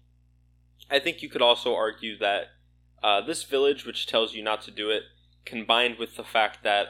[0.91, 2.47] I think you could also argue that
[3.03, 5.03] uh, this village, which tells you not to do it,
[5.45, 6.89] combined with the fact that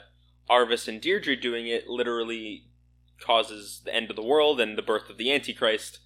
[0.48, 2.64] Arvis and Deirdre doing it literally
[3.20, 5.98] causes the end of the world and the birth of the Antichrist,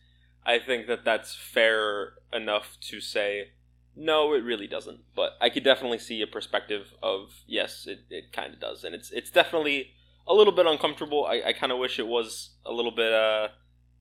[0.45, 3.51] I think that that's fair enough to say,
[3.95, 5.01] no, it really doesn't.
[5.15, 8.85] But I could definitely see a perspective of, yes, it, it kind of does.
[8.85, 9.93] And it's it's definitely
[10.27, 11.27] a little bit uncomfortable.
[11.27, 13.49] I, I kind of wish it was a little bit uh,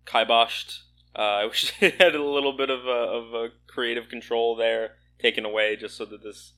[0.05, 0.79] kiboshed.
[1.15, 4.91] Uh, I wish it had a little bit of a, of a creative control there
[5.19, 6.53] taken away just so that this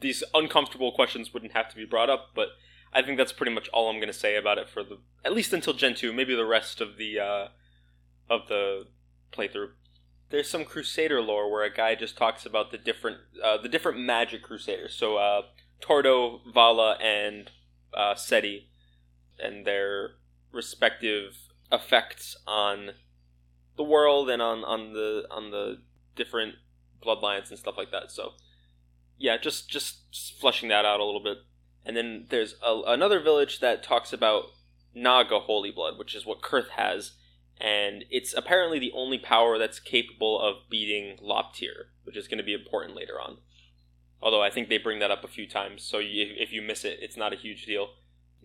[0.00, 2.30] these uncomfortable questions wouldn't have to be brought up.
[2.34, 2.48] But
[2.92, 5.32] I think that's pretty much all I'm going to say about it for the at
[5.32, 7.48] least until Gen two, maybe the rest of the uh,
[8.28, 8.86] of the
[9.32, 9.70] playthrough.
[10.34, 14.00] There's some Crusader lore where a guy just talks about the different uh, the different
[14.00, 14.92] magic Crusaders.
[14.92, 15.42] So uh,
[15.80, 17.52] Tordo, Vala, and
[17.96, 18.68] uh, Seti,
[19.38, 20.16] and their
[20.52, 21.36] respective
[21.70, 22.94] effects on
[23.76, 25.82] the world and on, on the on the
[26.16, 26.56] different
[27.00, 28.10] bloodlines and stuff like that.
[28.10, 28.32] So
[29.16, 30.00] yeah, just just
[30.40, 31.38] fleshing that out a little bit.
[31.86, 34.46] And then there's a, another village that talks about
[34.96, 37.12] Naga Holy Blood, which is what Kurth has,
[37.60, 42.44] and it's apparently the only power that's capable of beating Loptyr, which is going to
[42.44, 43.38] be important later on.
[44.20, 46.98] Although I think they bring that up a few times, so if you miss it,
[47.02, 47.90] it's not a huge deal.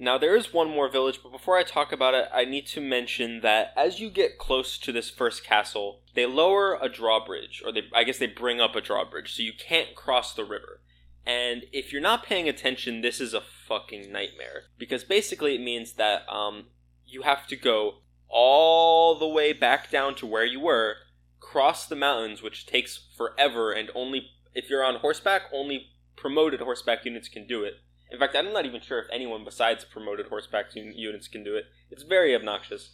[0.02, 2.82] Now, there is one more village, but before I talk about it, I need to
[2.82, 7.74] mention that as you get close to this first castle, they lower a drawbridge, or
[7.74, 10.80] they, I guess they bring up a drawbridge, so you can't cross the river.
[11.26, 14.64] And if you're not paying attention, this is a fucking nightmare.
[14.78, 16.68] Because basically it means that um,
[17.06, 17.96] you have to go
[18.30, 20.96] all the way back down to where you were,
[21.40, 27.06] cross the mountains, which takes forever, and only, if you're on horseback, only promoted horseback
[27.06, 27.76] units can do it
[28.12, 31.66] in fact, I'm not even sure if anyone besides promoted horseback units can do it.
[31.92, 32.90] It's very obnoxious.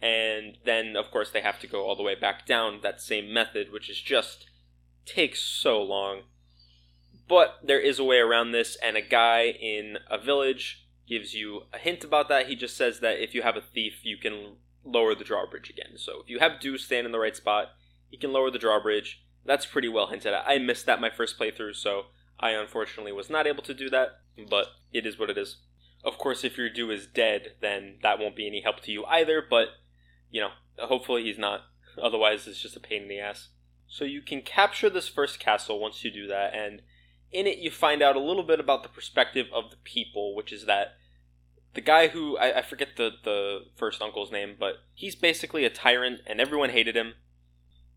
[0.00, 3.32] And then, of course, they have to go all the way back down that same
[3.32, 4.46] method, which is just
[5.04, 6.22] takes so long.
[7.28, 11.62] But there is a way around this, and a guy in a village gives you
[11.72, 12.46] a hint about that.
[12.46, 14.56] He just says that if you have a thief, you can
[14.86, 15.96] lower the drawbridge again.
[15.96, 17.72] So if you have Dew stand in the right spot,
[18.08, 19.22] he can lower the drawbridge.
[19.44, 20.44] That's pretty well hinted at.
[20.46, 22.06] I missed that my first playthrough, so
[22.38, 25.58] I unfortunately was not able to do that, but it is what it is.
[26.04, 29.04] Of course, if your Dew is dead, then that won't be any help to you
[29.06, 29.68] either, but,
[30.30, 31.62] you know, hopefully he's not.
[32.00, 33.48] Otherwise, it's just a pain in the ass.
[33.88, 36.82] So you can capture this first castle once you do that, and
[37.32, 40.52] in it you find out a little bit about the perspective of the people, which
[40.52, 40.96] is that
[41.76, 45.70] the guy who I, I forget the, the first uncle's name, but he's basically a
[45.70, 47.14] tyrant and everyone hated him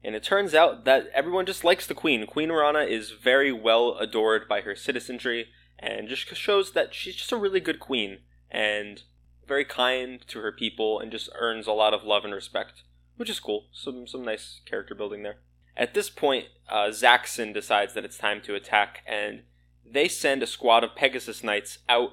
[0.04, 2.26] and it turns out that everyone just likes the queen.
[2.26, 7.32] Queen Rahna is very well adored by her citizenry, and just shows that she's just
[7.32, 8.20] a really good queen
[8.50, 9.04] and
[9.48, 12.84] very kind to her people, and just earns a lot of love and respect,
[13.18, 13.68] which is cool.
[13.74, 15.40] Some some nice character building there.
[15.76, 19.44] At this point, uh, Zaxon decides that it's time to attack, and
[19.86, 22.12] they send a squad of Pegasus Knights out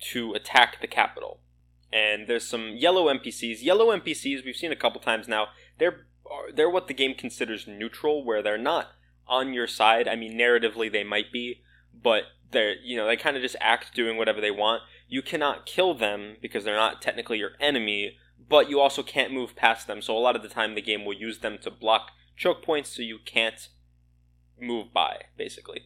[0.00, 1.40] to attack the capital.
[1.92, 3.62] And there's some yellow NPCs.
[3.62, 5.48] Yellow NPCs we've seen a couple times now.
[5.78, 6.06] They're
[6.54, 8.88] they're what the game considers neutral, where they're not
[9.26, 10.06] on your side.
[10.06, 11.62] I mean, narratively they might be,
[11.94, 14.82] but they're you know they kind of just act doing whatever they want.
[15.08, 18.18] You cannot kill them because they're not technically your enemy,
[18.48, 20.02] but you also can't move past them.
[20.02, 22.94] So a lot of the time the game will use them to block choke points,
[22.94, 23.68] so you can't
[24.60, 25.82] move by basically.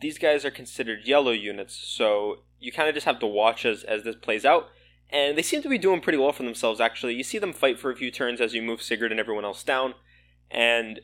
[0.00, 3.84] These guys are considered yellow units, so you kind of just have to watch as
[3.84, 4.68] as this plays out
[5.10, 6.80] and they seem to be doing pretty well for themselves.
[6.80, 9.44] Actually, you see them fight for a few turns as you move Sigurd and everyone
[9.44, 9.94] else down,
[10.50, 11.00] and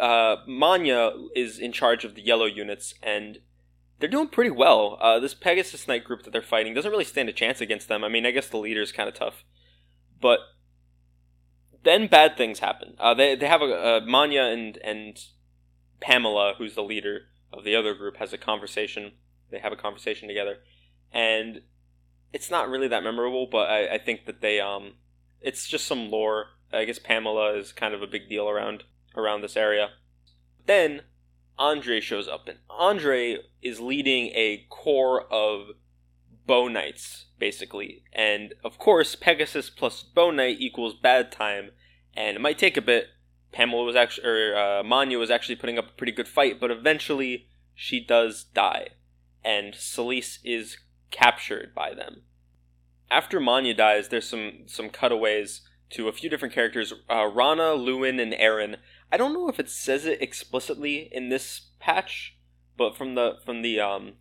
[0.00, 3.38] uh, Mahnya is in charge of the yellow units, and
[3.98, 4.98] they're doing pretty well.
[5.00, 8.02] Uh, this Pegasus Knight group that they're fighting doesn't really stand a chance against them.
[8.02, 9.44] I mean, I guess the leader is kind of tough,
[10.20, 10.40] but
[11.84, 12.94] then bad things happen.
[12.98, 15.18] Uh, they they have a, a Mahnya and and
[16.00, 19.12] Pamela, who's the leader of the other group, has a conversation.
[19.50, 20.58] They have a conversation together,
[21.12, 21.62] and
[22.32, 24.94] it's not really that memorable, but I, I think that they um,
[25.40, 26.46] it's just some lore.
[26.72, 28.84] I guess Pamela is kind of a big deal around
[29.16, 29.90] around this area.
[30.66, 31.02] Then
[31.58, 35.68] Andre shows up, and Andre is leading a corps of
[36.46, 38.04] bow knights, basically.
[38.12, 41.70] And of course, Pegasus plus bow knight equals bad time,
[42.14, 43.08] and it might take a bit.
[43.52, 46.70] Pamela was actually, or uh, Mahnya was actually putting up a pretty good fight, but
[46.70, 48.88] eventually she does die,
[49.44, 50.78] and Silesse is
[51.10, 52.22] captured by them.
[53.10, 58.18] After Mahnya dies, there's some some cutaways to a few different characters: uh, Rahna, Lewin,
[58.18, 58.78] and Aaron.
[59.12, 62.38] I don't know if it says it explicitly in this patch,
[62.76, 64.14] but from the from the um,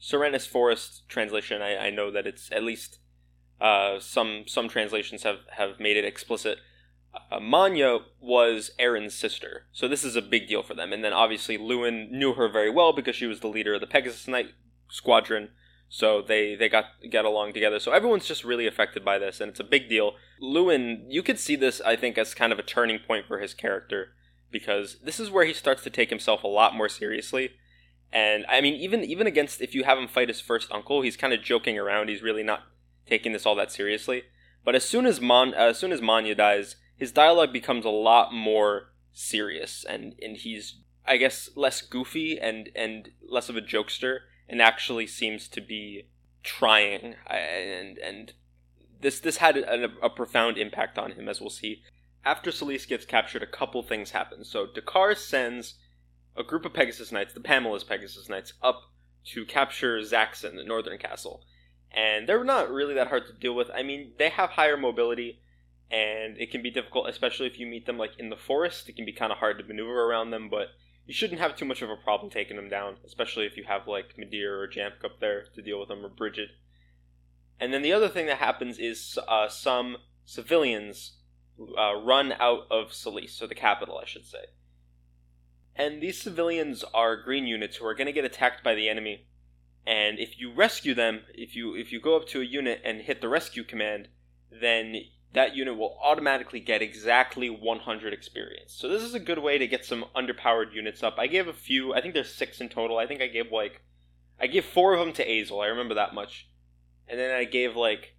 [0.00, 3.00] Serenes Forest translation, I, I know that it's at least
[3.60, 6.58] uh, some some translations have have made it explicit.
[7.30, 10.92] Uh, Mahnya was Aaron's sister, so this is a big deal for them.
[10.92, 13.86] And then obviously Lewin knew her very well because she was the leader of the
[13.86, 14.50] Pegasus Knight
[14.88, 15.50] squadron.
[15.88, 17.80] So they they got get along together.
[17.80, 20.12] So everyone's just really affected by this, and it's a big deal.
[20.40, 23.54] Lewin, you could see this, I think, as kind of a turning point for his
[23.54, 24.08] character
[24.50, 27.52] because this is where he starts to take himself a lot more seriously.
[28.12, 31.16] And I mean, even even against if you have him fight his first uncle, he's
[31.16, 32.08] kind of joking around.
[32.08, 32.62] He's really not
[33.06, 34.24] taking this all that seriously.
[34.64, 37.90] But as soon as Mon, uh, as soon as Mahnya dies, his dialogue becomes a
[37.90, 43.62] lot more serious, and and he's I guess less goofy and and less of a
[43.62, 44.18] jokester,
[44.48, 46.08] and actually seems to be
[46.42, 47.14] trying.
[47.26, 48.32] And and
[49.00, 51.82] this this had a, a profound impact on him, as we'll see.
[52.24, 54.44] After Silesse gets captured, a couple things happen.
[54.44, 55.76] So Dakar sends
[56.36, 58.82] a group of Pegasus Knights, the Pamela's Pegasus Knights, up
[59.26, 61.42] to capture Zaxon, the northern castle.
[61.90, 63.70] And they're not really that hard to deal with.
[63.74, 65.40] I mean, they have higher mobility,
[65.90, 68.88] and it can be difficult, especially if you meet them like in the forest.
[68.88, 70.68] It can be kind of hard to maneuver around them, but
[71.06, 73.88] you shouldn't have too much of a problem taking them down, especially if you have
[73.88, 76.50] like Midir or Jamp up there to deal with them, or Bridget.
[77.58, 81.16] And then the other thing that happens is uh, some civilians
[81.58, 84.44] uh, run out of Silesse, so the capital, I should say.
[85.74, 89.26] And these civilians are green units who are going to get attacked by the enemy.
[89.86, 93.00] And if you rescue them, if you if you go up to a unit and
[93.00, 94.08] hit the rescue command,
[94.50, 94.96] then
[95.34, 98.72] that unit will automatically get exactly 100 experience.
[98.72, 101.16] So this is a good way to get some underpowered units up.
[101.18, 101.94] I gave a few.
[101.94, 102.98] I think there's six in total.
[102.98, 103.82] I think I gave like
[104.40, 105.60] I gave four of them to Azel.
[105.60, 106.48] I remember that much.
[107.08, 108.14] And then I gave like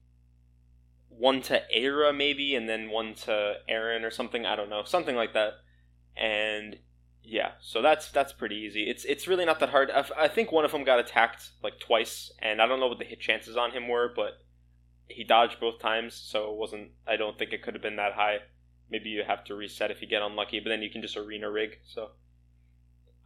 [1.10, 4.45] one to Ayra maybe, and then one to Aaron or something.
[4.45, 5.53] I don't know, something like that.
[6.16, 6.78] And
[7.24, 8.84] yeah, so that's that's pretty easy.
[8.89, 9.89] It's it's really not that hard.
[9.91, 12.99] I, I think one of them got attacked like twice, and I don't know what
[12.99, 14.39] the hit chances on him were, but
[15.10, 16.91] he dodged both times, so it wasn't.
[17.07, 18.39] I don't think it could have been that high.
[18.89, 21.49] Maybe you have to reset if you get unlucky, but then you can just arena
[21.51, 21.80] rig.
[21.86, 22.12] So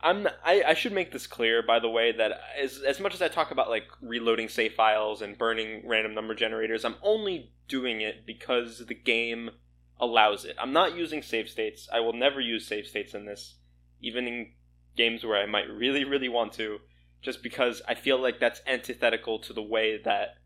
[0.02, 2.32] I'm I, I should make this clear, by the way, that
[2.62, 6.36] as as much as I talk about like reloading save files and burning random number
[6.36, 9.52] generators, I'm only doing it because the game
[10.00, 10.56] allows it.
[10.60, 11.88] I'm not using save states.
[11.94, 13.56] I will never use save states in this
[14.04, 14.52] even in
[14.96, 16.80] games where I might really, really want to,
[17.22, 20.38] just because I feel like that's antithetical to the way that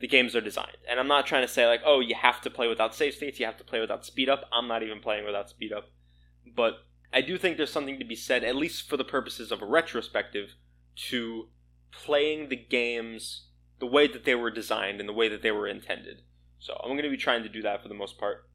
[0.00, 0.76] the games are designed.
[0.88, 3.38] And I'm not trying to say, like, oh, you have to play without save states,
[3.38, 4.48] you have to play without speed up.
[4.52, 5.90] I'm not even playing without speed up.
[6.54, 6.74] But
[7.12, 9.66] I do think there's something to be said, at least for the purposes of a
[9.66, 10.56] retrospective,
[11.08, 11.48] to
[11.92, 13.46] playing the games
[13.78, 16.22] the way that they were designed and the way that they were intended.
[16.58, 18.48] So I'm going to be trying to do that for the most part.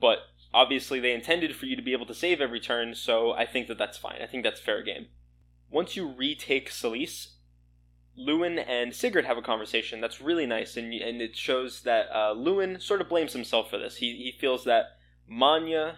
[0.00, 0.18] But
[0.54, 3.68] obviously they intended for you to be able to save every turn, so I think
[3.68, 4.20] that that's fine.
[4.22, 5.06] I think that's fair game.
[5.70, 7.34] Once you retake Silesse,
[8.16, 12.32] Lewin and Sigurd have a conversation that's really nice, and and it shows that uh,
[12.32, 13.96] Lewin sort of blames himself for this.
[13.96, 14.96] He he feels that
[15.30, 15.96] Mahnya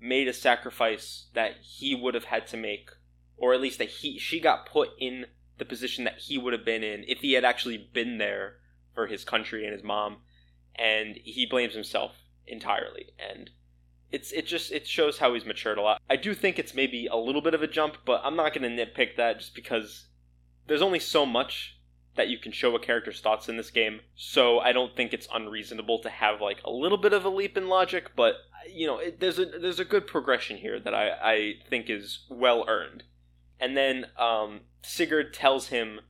[0.00, 2.90] made a sacrifice that he would have had to make,
[3.36, 5.26] or at least that he she got put in
[5.58, 8.56] the position that he would have been in if he had actually been there
[8.94, 10.18] for his country and his mom,
[10.74, 12.12] and he blames himself
[12.46, 13.10] entirely.
[13.18, 13.50] And
[14.10, 16.00] it's it just it shows how he's matured a lot.
[16.08, 18.76] I do think it's maybe a little bit of a jump, but I'm not going
[18.76, 20.06] to nitpick that just because
[20.66, 21.78] there's only so much
[22.16, 24.00] that you can show a character's thoughts in this game.
[24.14, 27.56] So I don't think it's unreasonable to have like a little bit of a leap
[27.56, 28.36] in logic, but
[28.68, 32.24] you know, it, there's a there's a good progression here that I I think is
[32.28, 33.04] well earned.
[33.60, 36.00] And then um, Sigurd tells him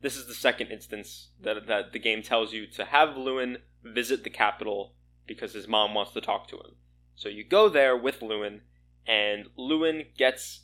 [0.00, 4.24] this is the second instance that that the game tells you to have Lewin visit
[4.24, 4.94] the capital
[5.26, 6.76] because his mom wants to talk to him.
[7.16, 8.62] So you go there with Lewin,
[9.06, 10.60] and Lewin gets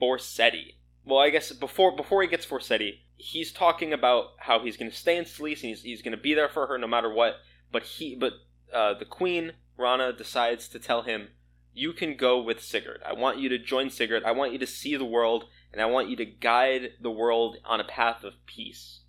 [0.00, 0.74] Forseti.
[1.04, 4.96] Well, I guess before before he gets Forseti, he's talking about how he's going to
[4.96, 7.36] stay in Silesse and he's, he's going to be there for her no matter what.
[7.70, 8.34] But he, but
[8.72, 11.28] uh, the queen Rahna decides to tell him,
[11.74, 13.02] "You can go with Sigurd.
[13.04, 14.24] I want you to join Sigurd.
[14.24, 17.58] I want you to see the world, and I want you to guide the world
[17.64, 19.00] on a path of peace."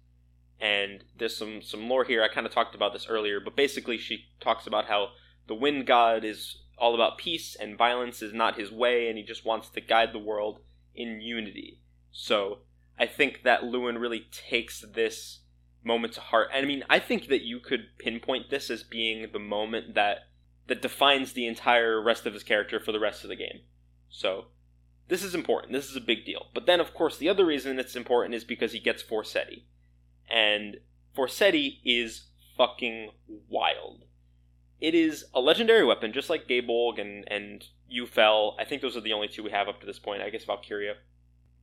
[0.59, 2.23] And there's some some lore here.
[2.23, 5.09] I kind of talked about this earlier, but basically she talks about how
[5.47, 9.23] the wind god is all about peace and violence is not his way and he
[9.23, 10.59] just wants to guide the world
[10.93, 11.79] in unity.
[12.17, 12.59] So
[12.97, 15.41] I think that Lewin really takes this
[15.83, 16.47] moment to heart.
[16.53, 20.29] And I mean, I think that you could pinpoint this as being the moment that
[20.67, 23.59] that defines the entire rest of his character for the rest of the game.
[24.09, 24.45] So
[25.09, 25.73] this is important.
[25.73, 26.47] This is a big deal.
[26.53, 29.63] But then, of course, the other reason it's important is because he gets Forseti.
[30.27, 30.77] And
[31.15, 33.11] Forseti is fucking
[33.49, 34.05] wild.
[34.79, 37.63] It is a legendary weapon, just like Gaebolg and, and
[37.93, 38.55] Yufel.
[38.57, 40.23] I think those are the only two we have up to this point.
[40.23, 40.95] I guess Valkyria.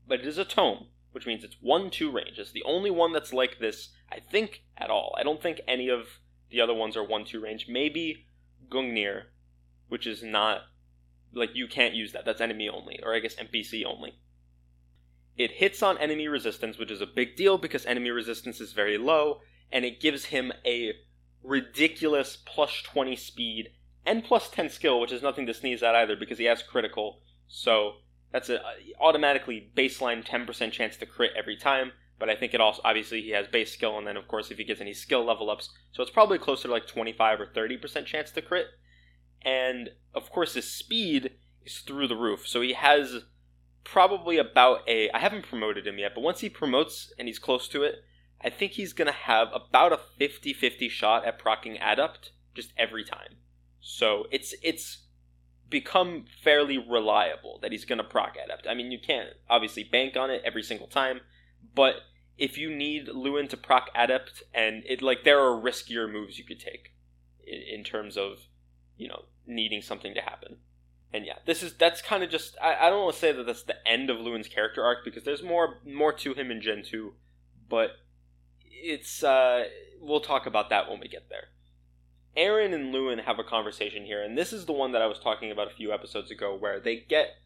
[0.07, 2.39] But it is a tome, which means it's 1 2 range.
[2.39, 5.15] It's the only one that's like this, I think, at all.
[5.19, 6.19] I don't think any of
[6.51, 7.67] the other ones are 1 2 range.
[7.69, 8.27] Maybe
[8.69, 9.25] Gungnir,
[9.89, 10.63] which is not.
[11.35, 12.27] Like, you can't use that.
[12.27, 14.19] That's enemy only, or I guess NPC only.
[15.37, 18.99] It hits on enemy resistance, which is a big deal because enemy resistance is very
[18.99, 19.41] low,
[19.71, 20.93] and it gives him a
[21.43, 23.71] ridiculous plus 20 speed
[24.05, 27.21] and plus 10 skill, which is nothing to sneeze at either because he has critical.
[27.49, 27.95] So
[28.33, 28.61] that's a
[29.01, 31.93] automatically baseline 10% chance to crit every time.
[32.19, 34.59] But I think it also obviously he has base skill, and then of course if
[34.59, 38.07] he gets any skill level ups, so it's probably closer to like 25 or 30%
[38.07, 38.67] chance to crit.
[39.45, 41.33] And of course his speed
[41.65, 43.25] is through the roof, so he has
[43.85, 45.11] probably about a.
[45.11, 47.97] I haven't promoted him yet, but once he promotes and he's close to it,
[48.41, 53.37] I think he's gonna have about a 50-50 shot at procking adept just every time.
[53.81, 55.02] So it's it's
[55.73, 58.69] become fairly reliable that he's going to proc adept.
[58.69, 61.23] I mean, you can't obviously bank on it every single time,
[61.75, 61.97] but
[62.39, 66.45] if you need Lewin to proc adept, and it like there are riskier moves you
[66.45, 66.93] could take
[67.45, 68.39] in, in terms of
[68.97, 70.59] you know needing something to happen.
[71.13, 73.45] And yeah, this is that's kind of just I, I don't want to say that
[73.45, 76.83] that's the end of Lewin's character arc because there's more more to him in Gen
[76.85, 77.15] two,
[77.69, 77.91] but
[78.71, 79.65] it's uh
[80.01, 81.49] we'll talk about that when we get there.
[82.37, 85.19] Eren and Lewin have a conversation here, and this is the one that I was
[85.19, 87.37] talking about a few episodes ago, where they get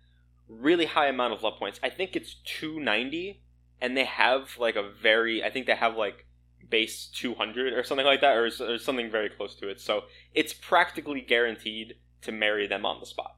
[0.48, 1.80] really high amount of love points.
[1.82, 3.42] I think it's 290,
[3.80, 6.26] and they have like a very, I think they have like
[6.68, 9.80] base 200 or something like that, or, or something very close to it.
[9.80, 13.36] So it's practically guaranteed to marry them on the spot,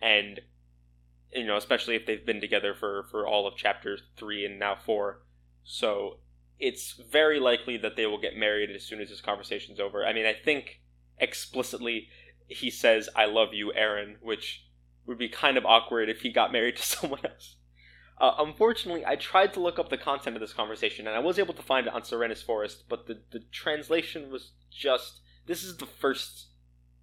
[0.00, 0.40] and
[1.32, 4.76] you know, especially if they've been together for for all of chapter three and now
[4.76, 5.22] four.
[5.64, 6.18] So
[6.58, 10.04] it's very likely that they will get married as soon as this conversation's over.
[10.04, 10.80] I mean, I think
[11.18, 12.08] explicitly
[12.46, 14.66] he says, I love you, Aaron, which
[15.06, 17.56] would be kind of awkward if he got married to someone else.
[18.18, 21.38] Uh, unfortunately, I tried to look up the content of this conversation, and I was
[21.38, 25.20] able to find it on Serenes Forest, but the, the translation was just.
[25.46, 26.46] This is the first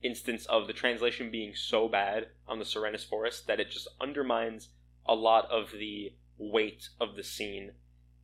[0.01, 4.69] instance of the translation being so bad on the Serenes Forest that it just undermines
[5.05, 7.71] a lot of the weight of the scene.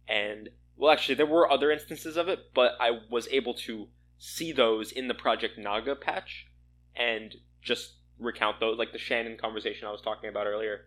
[0.07, 0.49] And
[0.79, 4.93] well, actually, there were other instances of it, but I was able to see those
[4.93, 6.47] in the Project Naga patch
[6.95, 10.85] and just recount those, like the Shannan conversation I was talking about earlier,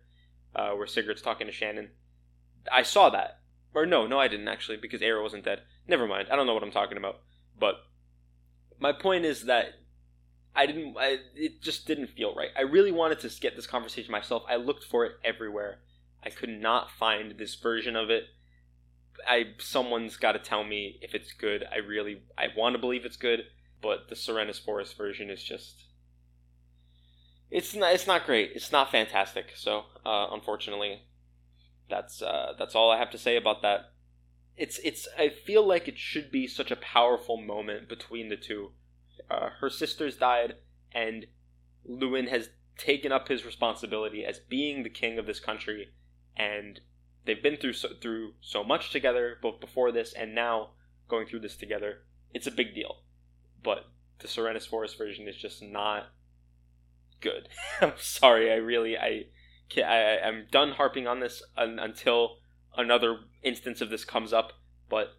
[0.57, 1.89] uh, where Sigurd's talking to Shannan.
[2.73, 3.41] I saw that.
[3.75, 5.61] Or no, no, I didn't actually, because Arrow wasn't dead.
[5.87, 6.29] Never mind.
[6.31, 7.21] I don't know what I'm talking about.
[7.59, 7.75] But
[8.81, 9.75] my point is that
[10.57, 10.97] I didn't.
[10.99, 12.51] I, it just didn't feel right.
[12.57, 14.43] I really wanted to get this conversation myself.
[14.49, 15.81] I looked for it everywhere.
[16.23, 18.25] I could not find this version of it
[19.29, 21.65] I someone's got to tell me if it's good.
[21.73, 23.41] I really I want to believe it's good,
[23.81, 25.85] but the Serenes Forest version is just
[27.51, 28.53] it's not it's not great.
[28.55, 29.53] It's not fantastic.
[29.55, 31.03] So uh, unfortunately,
[31.89, 33.93] that's uh, that's all I have to say about that.
[34.57, 38.73] It's it's I feel like it should be such a powerful moment between the two.
[39.31, 40.55] Uh, her sisters died,
[40.95, 41.27] and
[41.85, 42.49] Lewin has
[42.79, 45.89] taken up his responsibility as being the king of this country,
[46.37, 46.81] and
[47.25, 50.71] they've been through so, through so much together, both before this and now
[51.09, 51.99] going through this together.
[52.33, 53.03] It's a big deal,
[53.63, 53.87] but
[54.19, 56.07] the Serenes Forest version is just not
[57.21, 57.49] good.
[57.81, 59.27] I'm sorry, I really I,
[59.77, 62.39] I I'm done harping on this un, until
[62.77, 64.53] another instance of this comes up,
[64.89, 65.15] but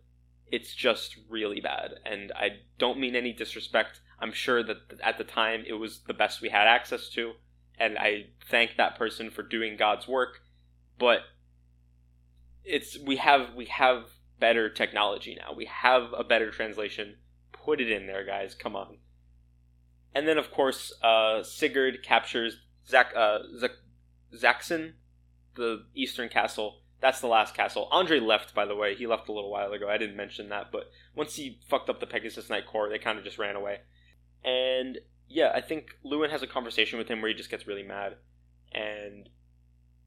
[0.52, 4.02] it's just really bad, and I don't mean any disrespect.
[4.20, 7.34] I'm sure that at the time it was the best we had access to,
[7.80, 10.42] and I thank that person for doing God's work,
[11.00, 11.22] but
[12.64, 14.06] it's we have we have
[14.40, 15.54] better technology now.
[15.56, 17.16] We have a better translation.
[17.52, 18.54] Put it in there, guys.
[18.56, 18.98] Come on.
[20.16, 22.58] And then, of course, uh, Sigurd captures
[22.88, 24.64] Zach, uh, Zach,
[25.56, 26.82] the Eastern Castle.
[27.00, 27.88] That's the last castle.
[27.92, 28.96] Andre left, by the way.
[28.96, 29.90] He left a little while ago.
[29.90, 33.18] I didn't mention that, but once he fucked up the Pegasus Knight Corps, they kind
[33.18, 33.80] of just ran away.
[34.44, 37.84] And yeah, I think Lewin has a conversation with him where he just gets really
[37.84, 38.18] mad,
[38.72, 39.30] and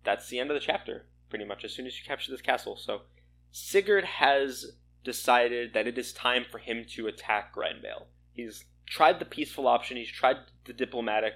[0.04, 2.76] that's the end of the chapter pretty much as soon as you capture this castle.
[2.76, 3.02] So
[3.50, 4.72] Sigurd has
[5.04, 8.08] decided that it is time for him to attack Granvale.
[8.32, 11.34] He's tried the peaceful option, he's tried the diplomatic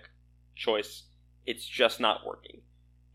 [0.55, 1.05] choice.
[1.47, 2.62] It's just not working.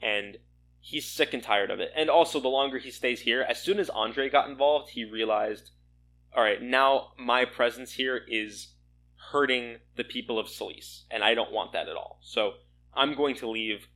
[0.01, 0.38] And
[0.80, 1.91] he's sick and tired of it.
[1.95, 5.71] And also, the longer he stays here, as soon as Andre got involved, he realized
[6.36, 8.73] all right, now my presence here is
[9.32, 12.19] hurting the people of Silesse, and I don't want that at all.
[12.21, 12.53] So
[12.93, 13.88] I'm going to leave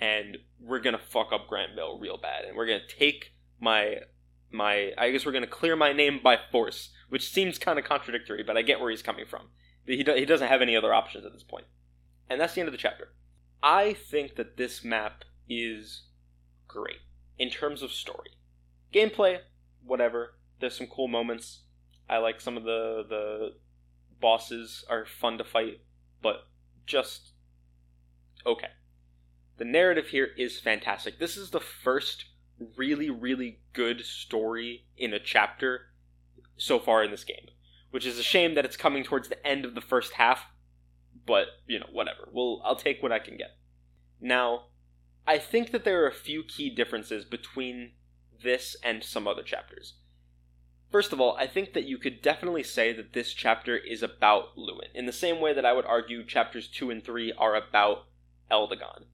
[0.00, 4.00] and we're gonna fuck up Granvale real bad, and we're gonna take my
[4.50, 8.42] my I guess we're gonna clear my name by force, which seems kind of contradictory,
[8.42, 9.48] but I get where he's coming from.
[9.86, 11.66] He do, he doesn't have any other options at this point,
[12.28, 13.12] and that's the end of the chapter.
[13.62, 16.02] I think that this map is
[16.66, 17.00] great
[17.38, 18.30] in terms of story,
[18.92, 19.38] gameplay,
[19.84, 20.34] whatever.
[20.60, 21.60] There's some cool moments.
[22.08, 23.54] I like some of the the
[24.20, 25.80] bosses are fun to fight,
[26.22, 26.46] but
[26.86, 27.32] just
[28.46, 28.68] okay.
[29.58, 31.18] The narrative here is fantastic.
[31.18, 32.26] This is the first
[32.76, 35.90] really, really good story in a chapter
[36.56, 37.48] so far in this game,
[37.90, 40.46] which is a shame that it's coming towards the end of the first half.
[41.26, 42.28] But you know, whatever.
[42.32, 43.56] Well, I'll take what I can get.
[44.20, 44.66] Now,
[45.26, 47.92] I think that there are a few key differences between
[48.42, 49.94] this and some other chapters.
[50.90, 54.56] First of all, I think that you could definitely say that this chapter is about
[54.56, 58.06] Lewin, in the same way that I would argue chapters 2 and 3 are about
[58.50, 59.04] Eldigan.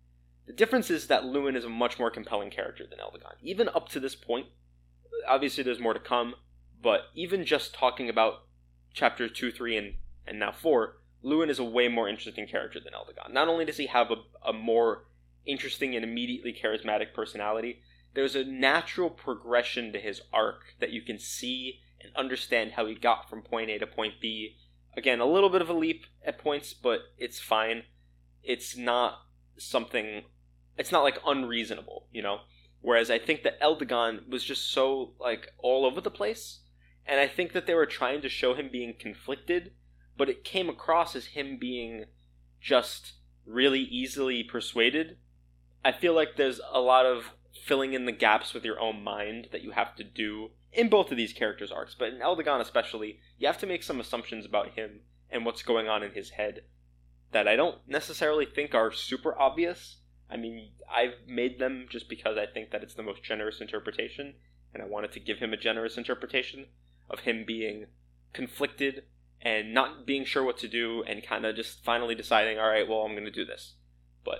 [0.47, 3.37] The difference is that Lewin is a much more compelling character than Eldigan.
[3.43, 4.47] Even up to this point,
[5.27, 6.35] obviously there's more to come,
[6.83, 8.45] but even just talking about
[8.93, 9.95] chapter 2, 3, and,
[10.27, 13.33] and now 4, Lewin is a way more interesting character than Eldigan.
[13.33, 14.17] Not only does he have a,
[14.47, 15.05] a more
[15.47, 17.81] interesting and immediately charismatic personality,
[18.13, 22.95] there's a natural progression to his arc that you can see and understand how he
[22.95, 24.57] got from point A to point B.
[24.97, 27.85] Again, a little bit of a leap at points, but it's fine.
[28.43, 29.23] It's not
[29.57, 30.25] something
[30.77, 32.41] it's not like unreasonable, you know?
[32.81, 36.61] Whereas I think that Eldigan was just so like all over the place.
[37.07, 39.73] And I think that they were trying to show him being conflicted,
[40.17, 42.07] but it came across as him being
[42.61, 43.15] just
[43.47, 45.19] really easily persuaded.
[45.85, 47.31] I feel like there's a lot of
[47.65, 51.11] filling in the gaps with your own mind that you have to do in both
[51.11, 54.71] of these characters' arcs, but in Eldigan especially, you have to make some assumptions about
[54.71, 55.01] him
[55.31, 56.63] and what's going on in his head
[57.33, 59.99] that I don't necessarily think are super obvious.
[60.31, 64.35] I mean, I've made them just because I think that it's the most generous interpretation,
[64.73, 66.67] and I wanted to give him a generous interpretation
[67.11, 67.87] of him being
[68.33, 69.05] conflicted
[69.41, 72.89] and not being sure what to do and kind of just finally deciding, all right,
[72.89, 73.75] well, I'm going to do this.
[74.25, 74.39] But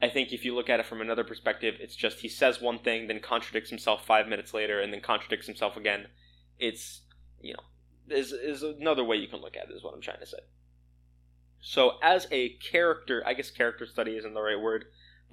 [0.00, 2.78] I think if you look at it from another perspective, it's just he says one
[2.78, 6.06] thing, then contradicts himself five minutes later, and then contradicts himself again.
[6.58, 7.02] It's,
[7.40, 10.20] you know, is, is another way you can look at it, is what I'm trying
[10.20, 10.38] to say.
[11.60, 14.84] So, as a character, I guess character study isn't the right word,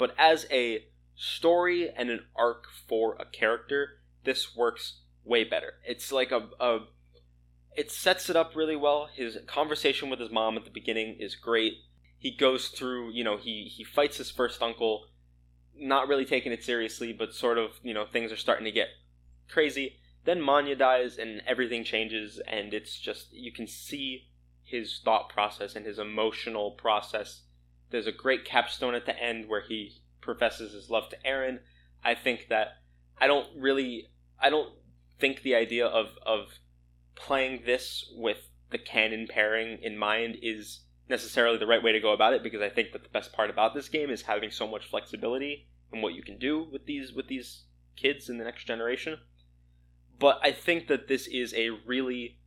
[0.01, 0.83] but as a
[1.13, 5.73] story and an arc for a character, this works way better.
[5.87, 6.79] It's like a, a
[7.77, 9.09] it sets it up really well.
[9.13, 11.73] His conversation with his mom at the beginning is great.
[12.17, 15.05] He goes through, you know, he he fights his first uncle,
[15.75, 18.87] not really taking it seriously, but sort of, you know, things are starting to get
[19.47, 19.97] crazy.
[20.25, 24.29] Then Mahnya dies and everything changes and it's just you can see
[24.63, 27.43] his thought process and his emotional process.
[27.91, 31.59] There's a great capstone at the end where he professes his love to Aaron.
[32.03, 32.77] I think that
[33.19, 34.73] I don't really I don't
[35.19, 36.59] think the idea of of
[37.15, 42.13] playing this with the canon pairing in mind is necessarily the right way to go
[42.13, 44.65] about it because I think that the best part about this game is having so
[44.65, 47.65] much flexibility in what you can do with these with these
[47.95, 49.19] kids in the next generation.
[50.17, 52.37] But I think that this is a really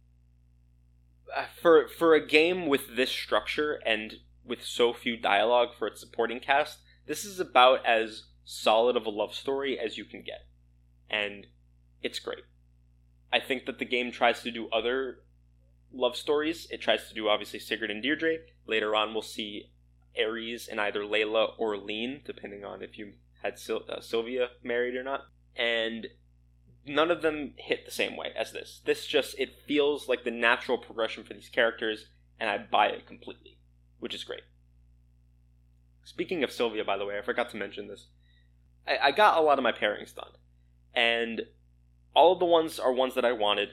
[1.37, 4.15] uh, for for a game with this structure and
[4.47, 9.11] with so few dialogue for its supporting cast, this is about as solid of a
[9.11, 10.47] love story as you can get.
[11.11, 11.47] And
[12.03, 12.45] it's great.
[13.33, 15.19] I think that the game tries to do other
[15.93, 16.67] love stories.
[16.71, 18.39] It tries to do obviously Sigurd and Deirdre.
[18.67, 19.71] Later on, we'll see
[20.19, 24.95] Ares and either Layla or Lean, depending on if you had Sil- uh, Sylvia married
[24.95, 25.23] or not.
[25.57, 26.09] And
[26.87, 28.81] none of them hit the same way as this.
[28.85, 32.07] This just it feels like the natural progression for these characters,
[32.39, 33.59] and I buy it completely,
[33.99, 34.43] which is great.
[36.05, 38.09] Speaking of Sylvia, by the way, I forgot to mention this.
[38.87, 40.33] I, I got a lot of my pairings done,
[40.95, 41.43] and
[42.15, 43.71] all of the ones are ones that I wanted.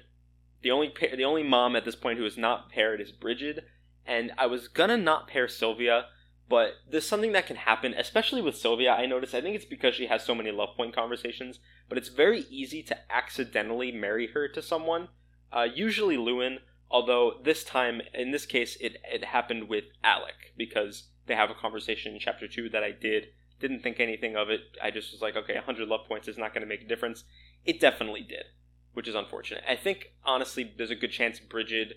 [0.62, 3.64] The only pa- the only mom at this point who is not paired is Brigid,
[4.06, 6.06] and I was gonna not pair Sylvia
[6.52, 8.92] but there's something that can happen, especially with Sylvia.
[8.92, 9.34] I noticed.
[9.34, 12.84] I think it's because she has so many love point conversations, but it's very easy
[12.84, 15.08] to accidentally marry her to someone.
[15.50, 16.60] Uh, usually Lewin,
[16.92, 21.56] although this time, in this case, it it happened with Alec because they have a
[21.56, 23.28] conversation in chapter two that I did.
[23.60, 24.62] Didn't think anything of it.
[24.82, 27.24] I just was like, okay, 100 love points is not going to make a difference.
[27.64, 28.46] It definitely did,
[28.94, 29.64] which is unfortunate.
[29.68, 31.96] I think honestly, there's a good chance Brigid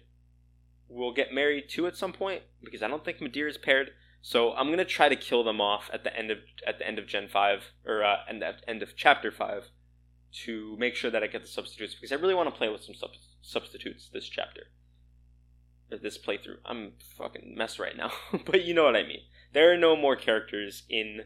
[0.88, 3.90] will get married too at some point because I don't think Madeira is paired.
[4.20, 6.98] So I'm gonna try to kill them off at the end of at the end
[6.98, 9.70] of Gen five or uh, at the end of Chapter five
[10.44, 12.82] to make sure that I get the substitutes because I really want to play with
[12.82, 14.62] some sub- substitutes this chapter
[15.90, 16.58] this playthrough.
[16.64, 18.10] I'm fucking mess right now,
[18.46, 19.20] but you know what I mean.
[19.52, 21.22] There are no more characters in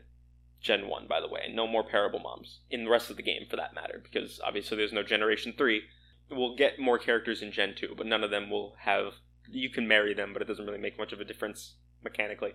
[0.61, 3.43] Gen one, by the way, no more parable moms in the rest of the game
[3.49, 5.83] for that matter because obviously there's no Generation three.
[6.31, 9.15] We'll get more characters in Gen two, but none of them will have.
[9.51, 12.53] You can marry them, but it doesn't really make much of a difference mechanically.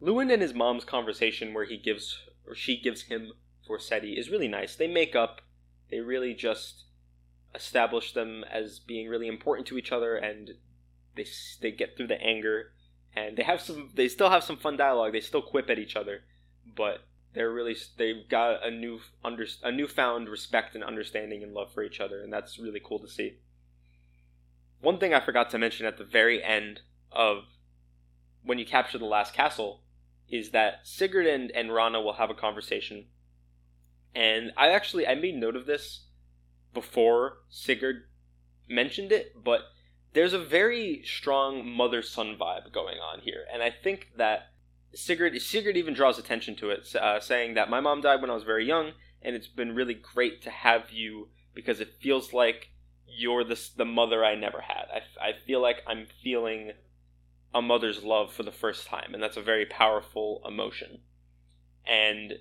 [0.00, 3.32] Lewin and his mom's conversation where he gives or she gives him
[3.68, 4.76] Forseti is really nice.
[4.76, 5.40] They make up.
[5.90, 6.84] They really just
[7.54, 10.54] establish them as being really important to each other, and
[11.16, 11.26] they
[11.60, 12.72] they get through the anger,
[13.14, 13.90] and they have some.
[13.94, 15.12] They still have some fun dialogue.
[15.12, 16.22] They still quip at each other,
[16.76, 17.00] but
[17.34, 21.82] they're really they've got a new under a newfound respect and understanding and love for
[21.82, 23.38] each other, and that's really cool to see.
[24.80, 27.44] One thing I forgot to mention at the very end of
[28.42, 29.80] when you capture the last castle
[30.28, 33.06] is that Sigurd and, and Rahna will have a conversation.
[34.14, 36.04] And I actually I made note of this
[36.72, 38.04] before Sigurd
[38.68, 39.60] mentioned it, but
[40.14, 44.50] there's a very strong mother son vibe going on here, and I think that
[44.94, 48.34] Sigurd Sigurd even draws attention to it, uh, saying that my mom died when I
[48.34, 52.70] was very young, and it's been really great to have you because it feels like
[53.06, 54.86] you're the the mother I never had.
[54.92, 56.72] I, I feel like I'm feeling
[57.52, 61.00] a mother's love for the first time, and that's a very powerful emotion.
[61.86, 62.34] And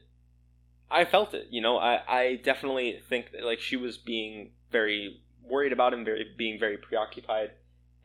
[0.89, 1.78] I felt it, you know.
[1.78, 6.59] I, I definitely think that like she was being very worried about him, very being
[6.59, 7.51] very preoccupied,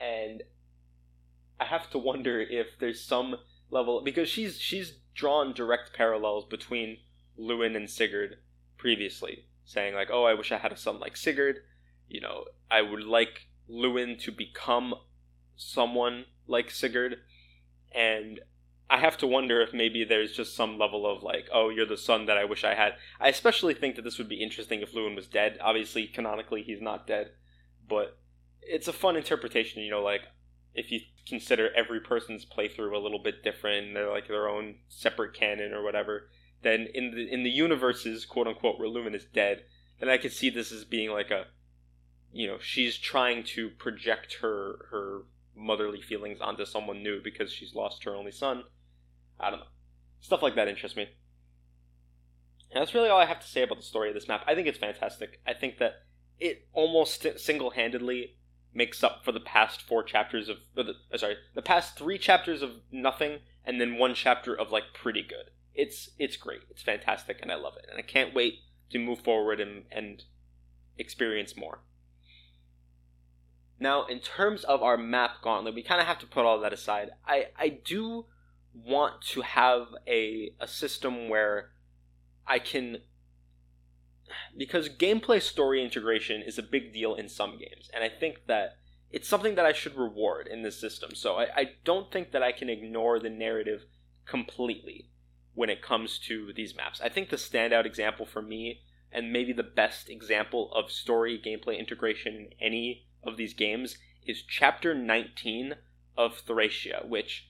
[0.01, 0.43] and
[1.61, 3.37] I have to wonder if there's some
[3.71, 6.99] level because she's she's drawn direct parallels between
[7.37, 8.37] Lewin and Sigurd
[8.77, 11.61] previously, saying like, "Oh, I wish I had a son like Sigurd."
[12.09, 14.95] You know, I would like Lewin to become
[15.57, 17.17] someone like Sigurd,
[17.95, 18.41] and
[18.91, 21.97] I have to wonder if maybe there's just some level of like, oh, you're the
[21.97, 22.95] son that I wish I had.
[23.21, 25.59] I especially think that this would be interesting if Lewin was dead.
[25.61, 27.33] Obviously, canonically, he's not dead,
[27.87, 28.17] but
[28.69, 29.83] it's a fun interpretation.
[29.83, 30.23] You know, like
[30.75, 35.35] if you consider every person's playthrough a little bit different, they're like their own separate
[35.35, 36.29] canon or whatever.
[36.63, 39.65] Then in the in the universes, quote unquote, where Lewin is dead,
[40.01, 41.47] then I could see this as being like a,
[42.33, 45.23] you know, she's trying to project her her
[45.57, 48.65] motherly feelings onto someone new because she's lost her only son.
[49.41, 49.67] I don't know.
[50.21, 51.09] Stuff like that interests me.
[52.71, 54.45] And that's really all I have to say about the story of this map.
[54.47, 55.41] I think it's fantastic.
[55.47, 56.03] I think that
[56.39, 58.38] it almost single handedly
[58.79, 62.63] makes up for the past four chapters of the, uh, sorry the past three chapters
[62.63, 67.39] of nothing and then one chapter of like pretty good it's it's great it's fantastic
[67.43, 70.23] and i love it and i can't wait to move forward and and
[70.97, 71.81] experience more
[73.81, 76.73] now, in terms of our map gauntlet, we kind of have to put all that
[76.73, 77.11] aside.
[77.27, 78.27] I, I do
[78.75, 81.71] want to have a, a system where
[82.47, 82.99] I can.
[84.57, 88.77] Because gameplay story integration is a big deal in some games, and I think that
[89.11, 91.15] it's something that I should reward in this system.
[91.15, 93.87] So I, I don't think that I can ignore the narrative
[94.27, 95.09] completely
[95.55, 97.01] when it comes to these maps.
[97.03, 101.79] I think the standout example for me, and maybe the best example of story gameplay
[101.79, 105.75] integration in any of these games is chapter 19
[106.17, 107.49] of Thracia, which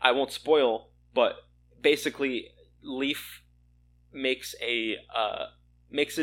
[0.00, 1.36] I won't spoil, but
[1.80, 2.48] basically
[2.82, 3.42] Leif
[4.12, 5.46] makes a uh,
[5.90, 6.22] makes a,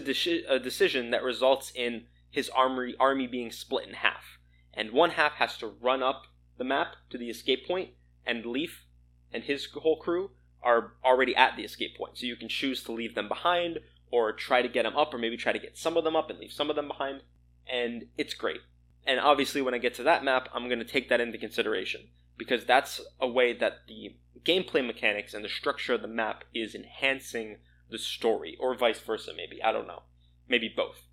[0.49, 4.37] a decision that results in his armory army being split in half,
[4.73, 6.23] and one half has to run up
[6.57, 7.91] the map to the escape point,
[8.25, 8.85] and Leif
[9.31, 10.31] and his whole crew
[10.63, 12.17] are already at the escape point.
[12.17, 13.79] So you can choose to leave them behind,
[14.11, 16.29] or try to get them up, or maybe try to get some of them up
[16.29, 17.21] and leave some of them behind
[17.69, 18.61] and it's great.
[19.05, 22.09] And obviously, when I get to that map, I'm going to take that into consideration
[22.37, 24.15] because that's a way that the
[24.45, 27.57] gameplay mechanics and the structure of the map is enhancing
[27.89, 29.61] the story, or vice versa, maybe.
[29.63, 30.03] I don't know.
[30.47, 31.03] Maybe both.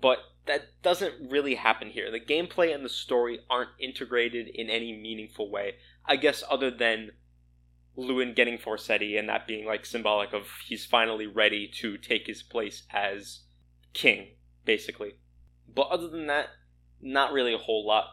[0.00, 2.10] But that doesn't really happen here.
[2.10, 5.74] The gameplay and the story aren't integrated in any meaningful way.
[6.06, 7.12] I guess, other than
[7.96, 12.42] Lewin getting Forseti and that being like symbolic of he's finally ready to take his
[12.42, 13.40] place as
[13.92, 14.28] king,
[14.64, 15.16] basically.
[15.72, 16.48] But other than that,
[17.00, 18.06] not really a whole lot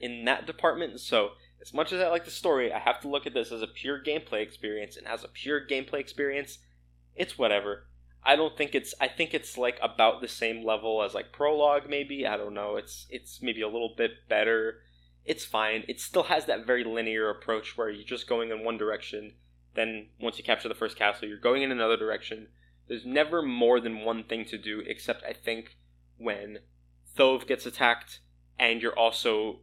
[0.00, 1.00] in that department.
[1.00, 1.30] So,
[1.60, 3.66] as much as I like the story, I have to look at this as a
[3.66, 6.58] pure gameplay experience, and as a pure gameplay experience,
[7.18, 7.84] it's whatever.
[8.24, 8.94] I don't think it's.
[9.00, 12.26] I think it's like about the same level as like prologue, maybe.
[12.26, 12.76] I don't know.
[12.76, 14.80] It's it's maybe a little bit better.
[15.24, 15.84] It's fine.
[15.88, 19.34] It still has that very linear approach where you're just going in one direction.
[19.74, 22.48] Then once you capture the first castle, you're going in another direction.
[22.88, 25.76] There's never more than one thing to do, except I think
[26.16, 26.60] when
[27.14, 28.20] Thove gets attacked,
[28.58, 29.60] and you're also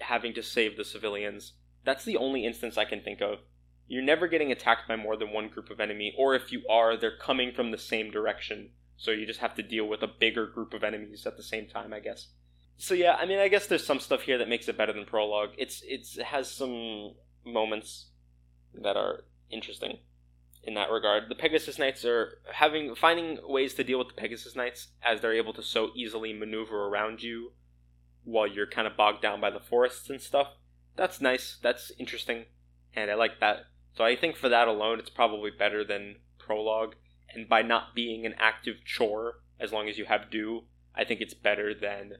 [0.00, 1.54] having to save the civilians.
[1.84, 3.40] That's the only instance I can think of.
[3.88, 6.96] You're never getting attacked by more than one group of enemy, or if you are,
[6.96, 8.70] they're coming from the same direction.
[8.98, 11.68] So you just have to deal with a bigger group of enemies at the same
[11.68, 12.28] time, I guess.
[12.76, 15.04] So yeah, I mean, I guess there's some stuff here that makes it better than
[15.04, 15.50] prologue.
[15.56, 17.14] It's it's it has some
[17.44, 18.10] moments
[18.74, 19.98] that are interesting
[20.62, 21.24] in that regard.
[21.28, 25.34] The Pegasus Knights are having finding ways to deal with the Pegasus Knights as they're
[25.34, 27.52] able to so easily maneuver around you
[28.24, 30.48] while you're kind of bogged down by the forests and stuff.
[30.94, 31.58] That's nice.
[31.62, 32.44] That's interesting,
[32.94, 33.66] and I like that.
[33.98, 36.94] So I think for that alone, it's probably better than prologue.
[37.34, 41.20] And by not being an active chore, as long as you have Dew, I think
[41.20, 42.12] it's better than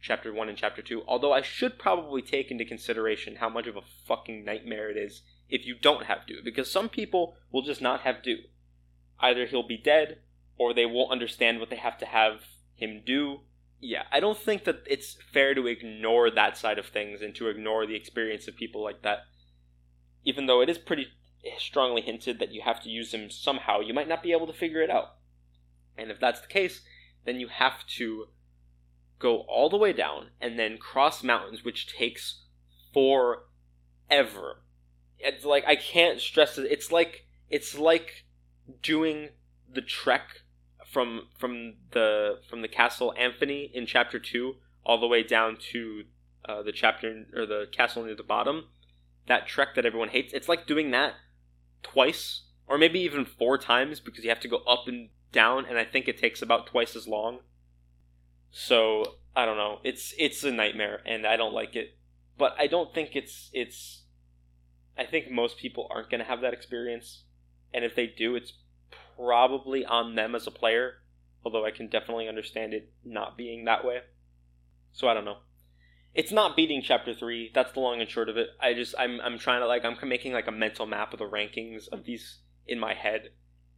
[0.00, 1.02] chapter 1 and chapter 2.
[1.06, 5.20] Although I should probably take into consideration how much of a fucking nightmare it is
[5.50, 8.38] if you don't have Dew, because some people will just not have Dew.
[9.20, 10.20] either he'll be dead
[10.56, 13.40] or they won't understand what they have to have him do.
[13.78, 17.48] Yeah, I don't think that it's fair to ignore that side of things and to
[17.48, 19.26] ignore the experience of people like that.
[20.24, 21.08] Even though it is pretty
[21.58, 24.52] strongly hinted that you have to use him somehow, you might not be able to
[24.52, 25.16] figure it out.
[25.96, 26.82] And if that's the case,
[27.24, 28.26] then you have to
[29.18, 32.42] go all the way down and then cross mountains, which takes
[32.92, 34.62] forever.
[35.18, 36.70] It's like I can't stress it.
[36.70, 38.24] It's like it's like
[38.82, 39.30] doing
[39.72, 40.42] the trek
[40.90, 46.04] from from the from the castle Anphony in chapter two all the way down to
[46.48, 48.68] uh, the chapter or the castle near the bottom.
[49.28, 50.32] That trek that everyone hates.
[50.32, 51.14] It's like doing that
[51.82, 55.78] twice or maybe even four times because you have to go up and down, and
[55.78, 57.40] I think it takes about twice as long.
[58.50, 59.78] So I don't know.
[59.82, 61.96] It's it's a nightmare, and I don't like it.
[62.36, 64.04] But I don't think it's it's.
[64.96, 67.24] I think most people aren't going to have that experience,
[67.72, 68.52] and if they do, it's
[69.16, 70.94] probably on them as a player.
[71.44, 74.00] Although I can definitely understand it not being that way.
[74.92, 75.38] So I don't know.
[76.14, 77.50] It's not beating chapter three.
[77.54, 78.50] That's the long and short of it.
[78.60, 81.28] I just I'm I'm trying to like I'm making like a mental map of the
[81.28, 83.30] rankings of these in my head,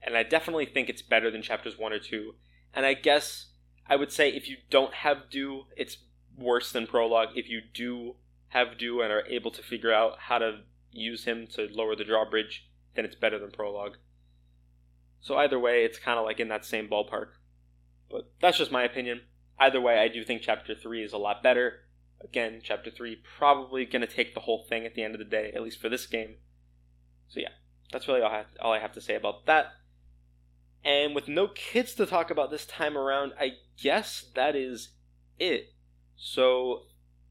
[0.02, 2.34] and I definitely think it's better than chapters one or two.
[2.72, 3.50] And I guess
[3.86, 5.98] I would say if you don't have Dew, it's
[6.36, 7.30] worse than prologue.
[7.34, 8.16] If you do
[8.48, 10.60] have Dew and are able to figure out how to
[10.92, 13.96] use him to lower the drawbridge, then it's better than prologue.
[15.20, 17.28] So either way, it's kind of like in that same ballpark.
[18.10, 19.22] But that's just my opinion.
[19.58, 21.80] Either way, I do think chapter 3 is a lot better.
[22.22, 25.24] Again, chapter 3 probably going to take the whole thing at the end of the
[25.24, 26.34] day, at least for this game.
[27.28, 27.50] So yeah,
[27.92, 29.72] that's really all I, have, all I have to say about that.
[30.84, 34.90] And with no kids to talk about this time around, I guess that is
[35.38, 35.74] it.
[36.16, 36.82] So,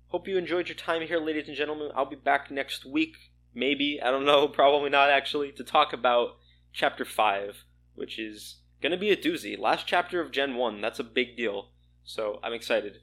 [0.08, 1.92] hope you enjoyed your time here, ladies and gentlemen.
[1.96, 3.16] I'll be back next week,
[3.54, 6.38] maybe, I don't know, probably not actually, to talk about
[6.72, 7.64] Chapter 5,
[7.96, 9.58] which is to be a doozy.
[9.58, 11.72] Last chapter of Gen 1, that's a big deal.
[12.04, 13.00] So, I'm excited.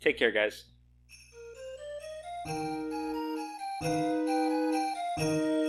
[0.00, 0.64] Take care, guys.
[2.46, 2.58] thank
[5.18, 5.63] you